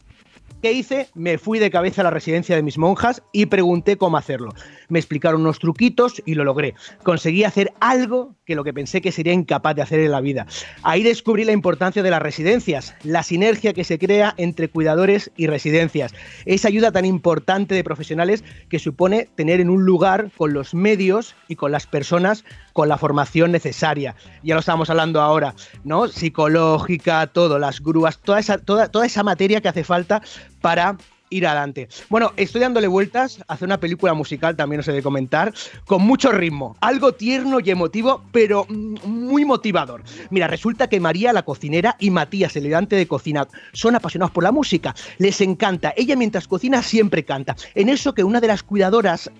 ¿Qué 0.66 0.72
hice? 0.72 1.06
Me 1.14 1.38
fui 1.38 1.60
de 1.60 1.70
cabeza 1.70 2.00
a 2.00 2.04
la 2.04 2.10
residencia 2.10 2.56
de 2.56 2.62
mis 2.64 2.76
monjas 2.76 3.22
y 3.30 3.46
pregunté 3.46 3.96
cómo 3.96 4.16
hacerlo. 4.16 4.52
Me 4.88 4.98
explicaron 4.98 5.42
unos 5.42 5.60
truquitos 5.60 6.20
y 6.26 6.34
lo 6.34 6.42
logré. 6.42 6.74
Conseguí 7.04 7.44
hacer 7.44 7.72
algo 7.78 8.34
que 8.44 8.56
lo 8.56 8.64
que 8.64 8.74
pensé 8.74 9.00
que 9.00 9.12
sería 9.12 9.32
incapaz 9.32 9.76
de 9.76 9.82
hacer 9.82 10.00
en 10.00 10.10
la 10.10 10.20
vida. 10.20 10.48
Ahí 10.82 11.04
descubrí 11.04 11.44
la 11.44 11.52
importancia 11.52 12.02
de 12.02 12.10
las 12.10 12.20
residencias, 12.20 12.96
la 13.04 13.22
sinergia 13.22 13.74
que 13.74 13.84
se 13.84 14.00
crea 14.00 14.34
entre 14.38 14.68
cuidadores 14.68 15.30
y 15.36 15.46
residencias, 15.46 16.14
esa 16.46 16.66
ayuda 16.66 16.90
tan 16.90 17.04
importante 17.04 17.76
de 17.76 17.84
profesionales 17.84 18.42
que 18.68 18.80
supone 18.80 19.28
tener 19.36 19.60
en 19.60 19.70
un 19.70 19.84
lugar 19.84 20.32
con 20.36 20.52
los 20.52 20.74
medios 20.74 21.36
y 21.46 21.54
con 21.54 21.70
las 21.70 21.86
personas 21.86 22.44
con 22.72 22.90
la 22.90 22.98
formación 22.98 23.52
necesaria. 23.52 24.16
Ya 24.42 24.54
lo 24.54 24.60
estamos 24.60 24.90
hablando 24.90 25.22
ahora, 25.22 25.54
¿no? 25.82 26.08
Psicológica, 26.08 27.26
todo, 27.28 27.58
las 27.58 27.80
grúas, 27.80 28.18
toda 28.18 28.38
esa, 28.38 28.58
toda, 28.58 28.88
toda 28.90 29.06
esa 29.06 29.22
materia 29.22 29.62
que 29.62 29.68
hace 29.68 29.82
falta 29.82 30.20
para 30.66 30.96
ir 31.30 31.46
adelante. 31.46 31.88
Bueno, 32.08 32.32
estoy 32.36 32.60
dándole 32.60 32.86
vueltas 32.86 33.42
a 33.48 33.54
hacer 33.54 33.66
una 33.66 33.80
película 33.80 34.14
musical, 34.14 34.56
también 34.56 34.80
os 34.80 34.88
he 34.88 34.92
de 34.92 35.02
comentar, 35.02 35.52
con 35.84 36.02
mucho 36.02 36.32
ritmo, 36.32 36.76
algo 36.80 37.12
tierno 37.12 37.58
y 37.60 37.70
emotivo, 37.70 38.22
pero 38.32 38.66
muy 38.68 39.44
motivador. 39.44 40.02
Mira, 40.30 40.46
resulta 40.46 40.88
que 40.88 41.00
María, 41.00 41.32
la 41.32 41.42
cocinera, 41.42 41.96
y 41.98 42.10
Matías, 42.10 42.56
el 42.56 42.66
ayudante 42.66 42.96
de 42.96 43.06
cocina, 43.06 43.48
son 43.72 43.96
apasionados 43.96 44.32
por 44.32 44.44
la 44.44 44.52
música, 44.52 44.94
les 45.18 45.40
encanta. 45.40 45.92
Ella 45.96 46.16
mientras 46.16 46.48
cocina 46.48 46.82
siempre 46.82 47.24
canta. 47.24 47.56
En 47.74 47.88
eso 47.88 48.14
que 48.14 48.24
una 48.24 48.40
de 48.40 48.48
las 48.48 48.62
cuidadoras 48.62 49.30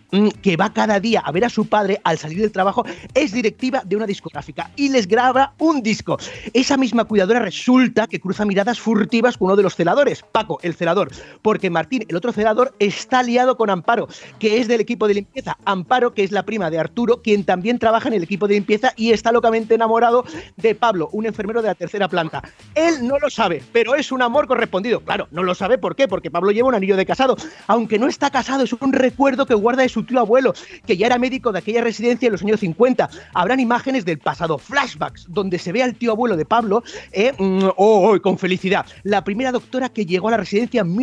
que 0.43 0.57
va 0.57 0.73
cada 0.73 1.01
día 1.01 1.21
a 1.21 1.33
ver 1.33 1.45
a 1.45 1.49
su 1.49 1.67
padre 1.67 2.01
al 2.05 2.19
salir 2.19 2.41
del 2.41 2.53
trabajo 2.53 2.85
es 3.15 3.33
directiva 3.33 3.83
de 3.85 3.97
una 3.97 4.07
discográfica 4.07 4.71
y 4.77 4.89
les 4.89 5.07
graba 5.07 5.55
un 5.59 5.83
disco. 5.83 6.19
Esa 6.53 6.77
misma 6.77 7.05
cuidadora 7.05 7.41
resulta 7.41 8.07
que 8.07 8.21
cruza 8.21 8.45
miradas 8.45 8.81
furtivas 8.81 9.37
con 9.37 9.47
uno 9.47 9.57
de 9.57 9.63
los 9.63 9.77
celadores, 9.77 10.25
Paco, 10.33 10.59
el 10.63 10.75
celador, 10.75 11.11
porque 11.43 11.71
Martín, 11.77 12.07
el 12.09 12.17
otro 12.17 12.33
celador, 12.33 12.75
está 12.79 13.23
liado 13.23 13.59
con 13.59 13.69
Amparo, 13.69 14.09
que 14.39 14.61
es 14.61 14.67
del 14.67 14.81
equipo 14.81 15.07
de 15.07 15.13
limpieza. 15.13 15.59
Amparo, 15.67 16.15
que 16.15 16.25
es 16.25 16.33
la 16.33 16.43
prima 16.43 16.71
de 16.71 16.79
Arturo, 16.79 17.21
quien 17.21 17.45
también 17.45 17.79
trabaja 17.79 18.09
en 18.09 18.15
el 18.15 18.23
equipo 18.23 18.49
de 18.49 18.55
limpieza 18.55 18.95
y 18.97 19.13
está 19.13 19.31
locamente 19.31 19.75
enamorado 19.75 20.25
de 20.57 20.75
Pablo, 20.75 21.11
un 21.13 21.27
enfermero 21.27 21.61
de 21.61 21.69
la 21.69 21.75
tercera 21.75 22.09
planta. 22.09 22.43
Él 22.75 23.07
no 23.07 23.19
lo 23.19 23.29
sabe, 23.29 23.63
pero 23.73 23.95
es 23.95 24.11
un 24.11 24.23
amor 24.23 24.47
correspondido. 24.47 25.01
Claro, 25.01 25.29
no 25.33 25.43
lo 25.43 25.55
sabe 25.55 25.77
por 25.77 25.95
qué, 25.97 26.09
porque 26.09 26.31
Pablo 26.31 26.51
lleva 26.51 26.69
un 26.69 26.75
anillo 26.75 26.97
de 26.97 27.05
casado. 27.05 27.37
Aunque 27.67 27.99
no 27.99 28.07
está 28.07 28.31
casado, 28.31 28.65
es 28.65 28.73
un 28.73 28.95
recuerdo 28.95 29.45
que 29.45 29.53
guarda 29.53 29.83
de 29.83 29.91
su 29.91 30.03
tío 30.05 30.21
abuelo, 30.21 30.55
que 30.87 30.97
ya 30.97 31.05
era 31.05 31.19
médico 31.19 31.53
de 31.53 31.59
aquella 31.59 31.83
residencia 31.83 32.29
en 32.29 32.33
los 32.33 32.43
años 32.43 32.61
50. 32.61 33.11
Habrán 33.35 33.61
imágenes 33.61 34.07
del 34.07 34.19
pasado, 34.19 34.57
flashbacks, 34.57 35.27
donde 35.29 35.59
se 35.59 35.73
ve 35.73 35.83
al 35.83 35.95
tío 35.95 36.13
abuelo 36.13 36.39
de 36.39 36.47
Pablo, 36.47 36.83
eh, 37.13 37.35
mm, 37.39 37.65
oh, 37.77 38.13
oh, 38.15 38.23
con 38.23 38.39
felicidad. 38.39 38.87
La 39.03 39.25
primera 39.25 39.53
doctora 39.53 39.91
que 39.91 40.07
llegó 40.07 40.29
a 40.29 40.31
la 40.31 40.39
residencia 40.39 40.81
en 40.81 40.95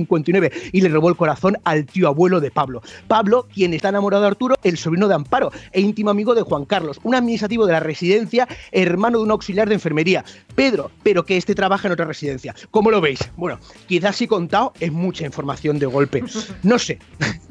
1959 0.00 0.70
y 0.72 0.80
le 0.80 0.88
robó 0.88 1.08
el 1.08 1.16
corazón 1.16 1.58
al 1.64 1.86
tío 1.86 2.08
abuelo 2.08 2.40
de 2.40 2.50
Pablo. 2.50 2.82
Pablo, 3.08 3.46
quien 3.52 3.74
está 3.74 3.88
enamorado 3.88 4.22
de 4.22 4.28
Arturo, 4.28 4.56
el 4.62 4.76
sobrino 4.76 5.08
de 5.08 5.14
Amparo 5.14 5.50
e 5.72 5.80
íntimo 5.80 6.10
amigo 6.10 6.34
de 6.34 6.42
Juan 6.42 6.64
Carlos, 6.64 7.00
un 7.02 7.14
administrativo 7.14 7.66
de 7.66 7.72
la 7.72 7.80
residencia, 7.80 8.48
hermano 8.72 9.18
de 9.18 9.24
un 9.24 9.30
auxiliar 9.30 9.68
de 9.68 9.74
enfermería. 9.74 10.24
Pedro, 10.54 10.90
pero 11.02 11.24
que 11.24 11.36
este 11.36 11.54
trabaja 11.54 11.88
en 11.88 11.92
otra 11.92 12.04
residencia. 12.04 12.54
¿Cómo 12.70 12.90
lo 12.90 13.00
veis? 13.00 13.20
Bueno, 13.36 13.58
quizás 13.86 14.16
si 14.16 14.26
contado 14.26 14.72
es 14.80 14.92
mucha 14.92 15.24
información 15.24 15.78
de 15.78 15.86
golpe. 15.86 16.22
No 16.62 16.78
sé. 16.78 16.98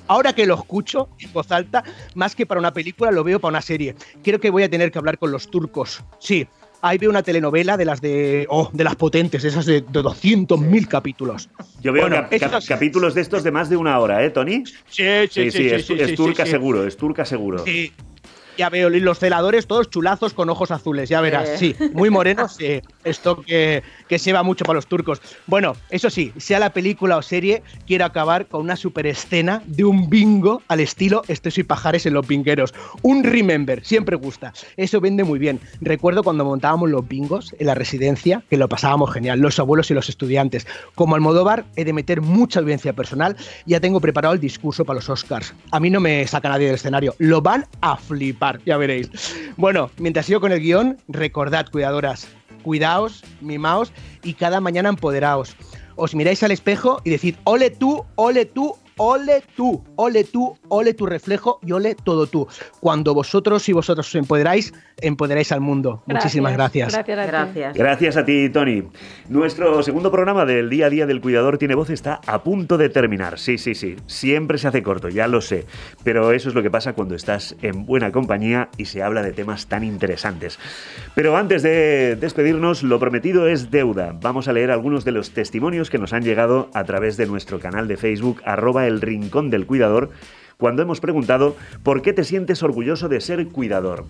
Ahora 0.07 0.33
que 0.33 0.45
lo 0.45 0.55
escucho 0.55 1.09
en 1.19 1.31
voz 1.31 1.51
alta, 1.51 1.83
más 2.15 2.35
que 2.35 2.45
para 2.45 2.59
una 2.59 2.73
película, 2.73 3.11
lo 3.11 3.23
veo 3.23 3.39
para 3.39 3.49
una 3.49 3.61
serie. 3.61 3.95
Creo 4.23 4.39
que 4.39 4.49
voy 4.49 4.63
a 4.63 4.69
tener 4.69 4.91
que 4.91 4.99
hablar 4.99 5.17
con 5.17 5.31
los 5.31 5.49
turcos. 5.49 6.03
Sí, 6.19 6.47
ahí 6.87 6.97
veo 6.97 7.09
una 7.09 7.23
telenovela 7.23 7.77
de 7.77 7.85
las 7.85 7.99
de 8.01 8.45
oh, 8.49 8.69
de 8.73 8.83
las 8.83 8.95
potentes, 8.95 9.43
esas 9.43 9.65
de, 9.65 9.81
de 9.81 10.01
200.000 10.01 10.87
capítulos. 10.87 11.49
Yo 11.81 11.91
veo 11.93 12.03
Bueno, 12.03 12.15
cap- 12.17 12.29
cap- 12.29 12.41
estos- 12.43 12.67
capítulos 12.67 13.13
de 13.15 13.21
estos 13.21 13.43
de 13.43 13.51
más 13.51 13.69
de 13.69 13.77
una 13.77 13.97
hora, 13.99 14.23
¿eh, 14.23 14.29
Tony? 14.29 14.63
Sí, 14.89 15.03
sí, 15.29 15.51
sí, 15.51 15.67
es, 15.69 15.85
sí, 15.85 15.93
es 15.99 16.09
sí, 16.11 16.15
turca 16.15 16.43
sí, 16.43 16.49
sí. 16.49 16.51
seguro, 16.51 16.85
es 16.85 16.95
turca 16.97 17.25
seguro. 17.25 17.63
Sí. 17.65 17.91
Ya 18.57 18.69
veo, 18.69 18.89
y 18.93 19.01
los 19.01 19.19
celadores 19.19 19.67
todos 19.67 19.89
chulazos 19.89 20.33
con 20.33 20.49
ojos 20.49 20.71
azules, 20.71 21.09
ya 21.09 21.19
verás. 21.19 21.49
Eh. 21.49 21.57
Sí, 21.57 21.75
muy 21.93 22.09
morenos, 22.09 22.55
sí. 22.55 22.81
Esto 23.05 23.41
que, 23.41 23.83
que 24.09 24.19
se 24.19 24.33
va 24.33 24.43
mucho 24.43 24.65
para 24.65 24.75
los 24.75 24.87
turcos. 24.87 25.21
Bueno, 25.47 25.75
eso 25.89 26.09
sí, 26.09 26.33
sea 26.37 26.59
la 26.59 26.71
película 26.71 27.17
o 27.17 27.21
serie, 27.21 27.63
quiero 27.87 28.03
acabar 28.03 28.47
con 28.47 28.61
una 28.61 28.75
super 28.75 29.07
escena 29.07 29.63
de 29.65 29.85
un 29.85 30.09
bingo 30.09 30.61
al 30.67 30.79
estilo 30.79 31.21
Estes 31.27 31.57
y 31.57 31.63
Pajares 31.63 32.05
en 32.05 32.13
los 32.13 32.27
bingueros. 32.27 32.73
Un 33.01 33.23
remember, 33.23 33.85
siempre 33.85 34.15
gusta. 34.15 34.53
Eso 34.75 34.99
vende 34.99 35.23
muy 35.23 35.39
bien. 35.39 35.59
Recuerdo 35.81 36.23
cuando 36.23 36.43
montábamos 36.43 36.89
los 36.89 37.07
bingos 37.07 37.55
en 37.59 37.67
la 37.67 37.75
residencia, 37.75 38.43
que 38.49 38.57
lo 38.57 38.67
pasábamos 38.67 39.13
genial, 39.13 39.39
los 39.39 39.59
abuelos 39.59 39.89
y 39.91 39.93
los 39.93 40.09
estudiantes. 40.09 40.67
Como 40.95 41.15
Almodóvar, 41.15 41.65
he 41.75 41.85
de 41.85 41.93
meter 41.93 42.21
mucha 42.21 42.59
vivencia 42.59 42.93
personal. 42.93 43.35
Ya 43.65 43.79
tengo 43.79 44.01
preparado 44.01 44.33
el 44.33 44.39
discurso 44.39 44.83
para 44.83 44.97
los 44.97 45.09
Oscars. 45.09 45.53
A 45.71 45.79
mí 45.79 45.89
no 45.89 45.99
me 45.99 46.25
saca 46.27 46.49
nadie 46.49 46.67
del 46.67 46.75
escenario. 46.75 47.15
Lo 47.19 47.41
van 47.41 47.65
a 47.81 47.97
flipar, 47.97 48.59
ya 48.65 48.77
veréis. 48.77 49.09
Bueno, 49.57 49.91
mientras 49.97 50.25
sigo 50.25 50.41
con 50.41 50.51
el 50.51 50.59
guion, 50.59 50.97
recordad, 51.07 51.67
cuidadoras, 51.71 52.27
cuidaos, 52.65 53.23
mimaos 53.41 53.93
y 54.23 54.33
cada 54.33 54.59
mañana 54.59 54.89
empoderaos. 54.89 55.55
Os 55.95 56.15
miráis 56.15 56.41
al 56.41 56.49
espejo 56.49 56.99
y 57.03 57.11
decid, 57.11 57.35
ole 57.43 57.69
tú, 57.69 58.03
ole 58.15 58.45
tú, 58.45 58.75
ole 58.97 59.43
tú, 59.55 59.83
ole 59.95 60.23
tú, 60.23 60.57
ole 60.69 60.93
tu 60.93 61.05
reflejo 61.05 61.59
y 61.61 61.71
ole 61.71 61.95
todo 61.95 62.27
tú. 62.27 62.47
Cuando 62.79 63.13
vosotros 63.13 63.67
y 63.69 63.73
vosotros 63.73 64.07
os 64.07 64.15
empoderáis, 64.15 64.73
empoderáis 65.01 65.51
al 65.51 65.61
mundo. 65.61 66.03
Muchísimas 66.05 66.53
gracias. 66.53 66.93
Gracias. 66.93 67.19
a 67.19 67.23
ti. 67.23 67.31
Gracias. 67.31 67.77
Gracias 67.77 68.17
a 68.17 68.25
ti, 68.25 68.49
Tony. 68.49 68.83
Nuestro 69.29 69.83
segundo 69.83 70.11
programa 70.11 70.45
del 70.45 70.69
día 70.69 70.87
a 70.87 70.89
día 70.89 71.05
del 71.05 71.21
cuidador 71.21 71.57
tiene 71.57 71.75
voz 71.75 71.89
está 71.89 72.21
a 72.25 72.43
punto 72.43 72.77
de 72.77 72.89
terminar. 72.89 73.39
Sí, 73.39 73.57
sí, 73.57 73.75
sí. 73.75 73.95
Siempre 74.07 74.57
se 74.57 74.67
hace 74.67 74.83
corto, 74.83 75.09
ya 75.09 75.27
lo 75.27 75.41
sé. 75.41 75.65
Pero 76.03 76.31
eso 76.31 76.49
es 76.49 76.55
lo 76.55 76.63
que 76.63 76.71
pasa 76.71 76.93
cuando 76.93 77.15
estás 77.15 77.55
en 77.61 77.85
buena 77.85 78.11
compañía 78.11 78.69
y 78.77 78.85
se 78.85 79.03
habla 79.03 79.21
de 79.21 79.33
temas 79.33 79.67
tan 79.67 79.83
interesantes. 79.83 80.59
Pero 81.15 81.37
antes 81.37 81.63
de 81.63 82.15
despedirnos, 82.15 82.83
lo 82.83 82.99
prometido 82.99 83.47
es 83.47 83.71
deuda. 83.71 84.15
Vamos 84.21 84.47
a 84.47 84.53
leer 84.53 84.71
algunos 84.71 85.05
de 85.05 85.11
los 85.11 85.31
testimonios 85.31 85.89
que 85.89 85.97
nos 85.97 86.13
han 86.13 86.23
llegado 86.23 86.69
a 86.73 86.83
través 86.83 87.17
de 87.17 87.25
nuestro 87.25 87.59
canal 87.59 87.87
de 87.87 87.97
Facebook, 87.97 88.41
arroba 88.45 88.84
el 88.87 89.01
rincón 89.01 89.49
del 89.49 89.65
cuidador, 89.65 90.11
cuando 90.57 90.81
hemos 90.81 91.01
preguntado 91.01 91.55
por 91.83 92.01
qué 92.01 92.13
te 92.13 92.23
sientes 92.23 92.63
orgulloso 92.63 93.09
de 93.09 93.21
ser 93.21 93.47
cuidador. 93.49 94.05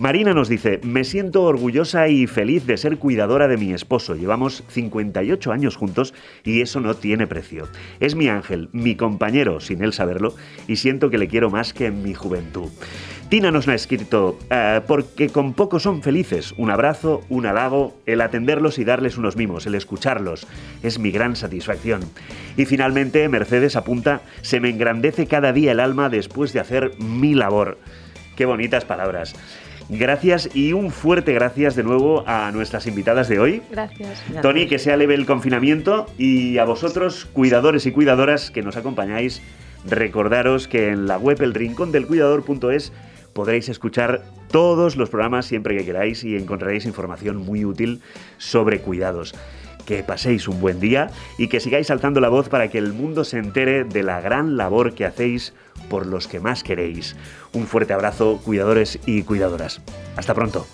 Marina 0.00 0.32
nos 0.32 0.48
dice, 0.48 0.80
me 0.82 1.04
siento 1.04 1.42
orgullosa 1.42 2.08
y 2.08 2.26
feliz 2.26 2.64
de 2.64 2.78
ser 2.78 2.96
cuidadora 2.96 3.48
de 3.48 3.58
mi 3.58 3.74
esposo. 3.74 4.14
Llevamos 4.14 4.64
58 4.68 5.52
años 5.52 5.76
juntos 5.76 6.14
y 6.42 6.62
eso 6.62 6.80
no 6.80 6.94
tiene 6.94 7.26
precio. 7.26 7.68
Es 8.00 8.14
mi 8.14 8.28
ángel, 8.28 8.70
mi 8.72 8.94
compañero, 8.96 9.60
sin 9.60 9.84
él 9.84 9.92
saberlo, 9.92 10.34
y 10.66 10.76
siento 10.76 11.10
que 11.10 11.18
le 11.18 11.28
quiero 11.28 11.50
más 11.50 11.74
que 11.74 11.84
en 11.84 12.02
mi 12.02 12.14
juventud. 12.14 12.70
Tina 13.28 13.50
nos 13.50 13.68
ha 13.68 13.74
escrito, 13.74 14.38
"Eh, 14.50 14.80
porque 14.86 15.28
con 15.28 15.52
poco 15.52 15.78
son 15.78 16.02
felices. 16.02 16.54
Un 16.56 16.70
abrazo, 16.70 17.20
un 17.28 17.44
halago, 17.44 17.94
el 18.06 18.22
atenderlos 18.22 18.78
y 18.78 18.84
darles 18.84 19.18
unos 19.18 19.36
mimos, 19.36 19.66
el 19.66 19.74
escucharlos. 19.74 20.46
Es 20.82 20.98
mi 20.98 21.10
gran 21.10 21.36
satisfacción. 21.36 22.00
Y 22.56 22.64
finalmente, 22.64 23.28
Mercedes 23.28 23.76
apunta, 23.76 24.22
se 24.40 24.60
me 24.60 24.70
engrandece 24.70 25.26
cada 25.26 25.52
día 25.52 25.72
el 25.72 25.80
alma 25.80 26.08
después 26.08 26.54
de 26.54 26.60
hacer 26.60 26.92
mi 26.98 27.34
labor. 27.34 27.76
Qué 28.34 28.46
bonitas 28.46 28.86
palabras. 28.86 29.34
Gracias 29.92 30.48
y 30.54 30.72
un 30.72 30.92
fuerte 30.92 31.32
gracias 31.34 31.74
de 31.74 31.82
nuevo 31.82 32.22
a 32.24 32.52
nuestras 32.52 32.86
invitadas 32.86 33.28
de 33.28 33.40
hoy. 33.40 33.62
Gracias. 33.72 34.22
Gracias. 34.28 34.42
Tony, 34.42 34.66
que 34.66 34.78
sea 34.78 34.96
leve 34.96 35.14
el 35.14 35.26
confinamiento 35.26 36.06
y 36.16 36.58
a 36.58 36.64
vosotros, 36.64 37.26
cuidadores 37.32 37.86
y 37.86 37.90
cuidadoras 37.90 38.52
que 38.52 38.62
nos 38.62 38.76
acompañáis, 38.76 39.42
recordaros 39.84 40.68
que 40.68 40.90
en 40.90 41.08
la 41.08 41.18
web 41.18 41.42
elrincondelcuidador.es 41.42 42.92
podréis 43.32 43.68
escuchar 43.68 44.22
todos 44.52 44.94
los 44.94 45.10
programas 45.10 45.46
siempre 45.46 45.76
que 45.76 45.84
queráis 45.84 46.22
y 46.22 46.36
encontraréis 46.36 46.86
información 46.86 47.38
muy 47.38 47.64
útil 47.64 48.00
sobre 48.38 48.80
cuidados. 48.80 49.34
Que 49.90 50.04
paséis 50.04 50.46
un 50.46 50.60
buen 50.60 50.78
día 50.78 51.10
y 51.36 51.48
que 51.48 51.58
sigáis 51.58 51.90
alzando 51.90 52.20
la 52.20 52.28
voz 52.28 52.48
para 52.48 52.68
que 52.68 52.78
el 52.78 52.92
mundo 52.92 53.24
se 53.24 53.38
entere 53.38 53.82
de 53.82 54.04
la 54.04 54.20
gran 54.20 54.56
labor 54.56 54.94
que 54.94 55.04
hacéis 55.04 55.52
por 55.88 56.06
los 56.06 56.28
que 56.28 56.38
más 56.38 56.62
queréis. 56.62 57.16
Un 57.52 57.66
fuerte 57.66 57.92
abrazo, 57.92 58.40
cuidadores 58.44 59.00
y 59.04 59.24
cuidadoras. 59.24 59.80
Hasta 60.16 60.32
pronto. 60.32 60.64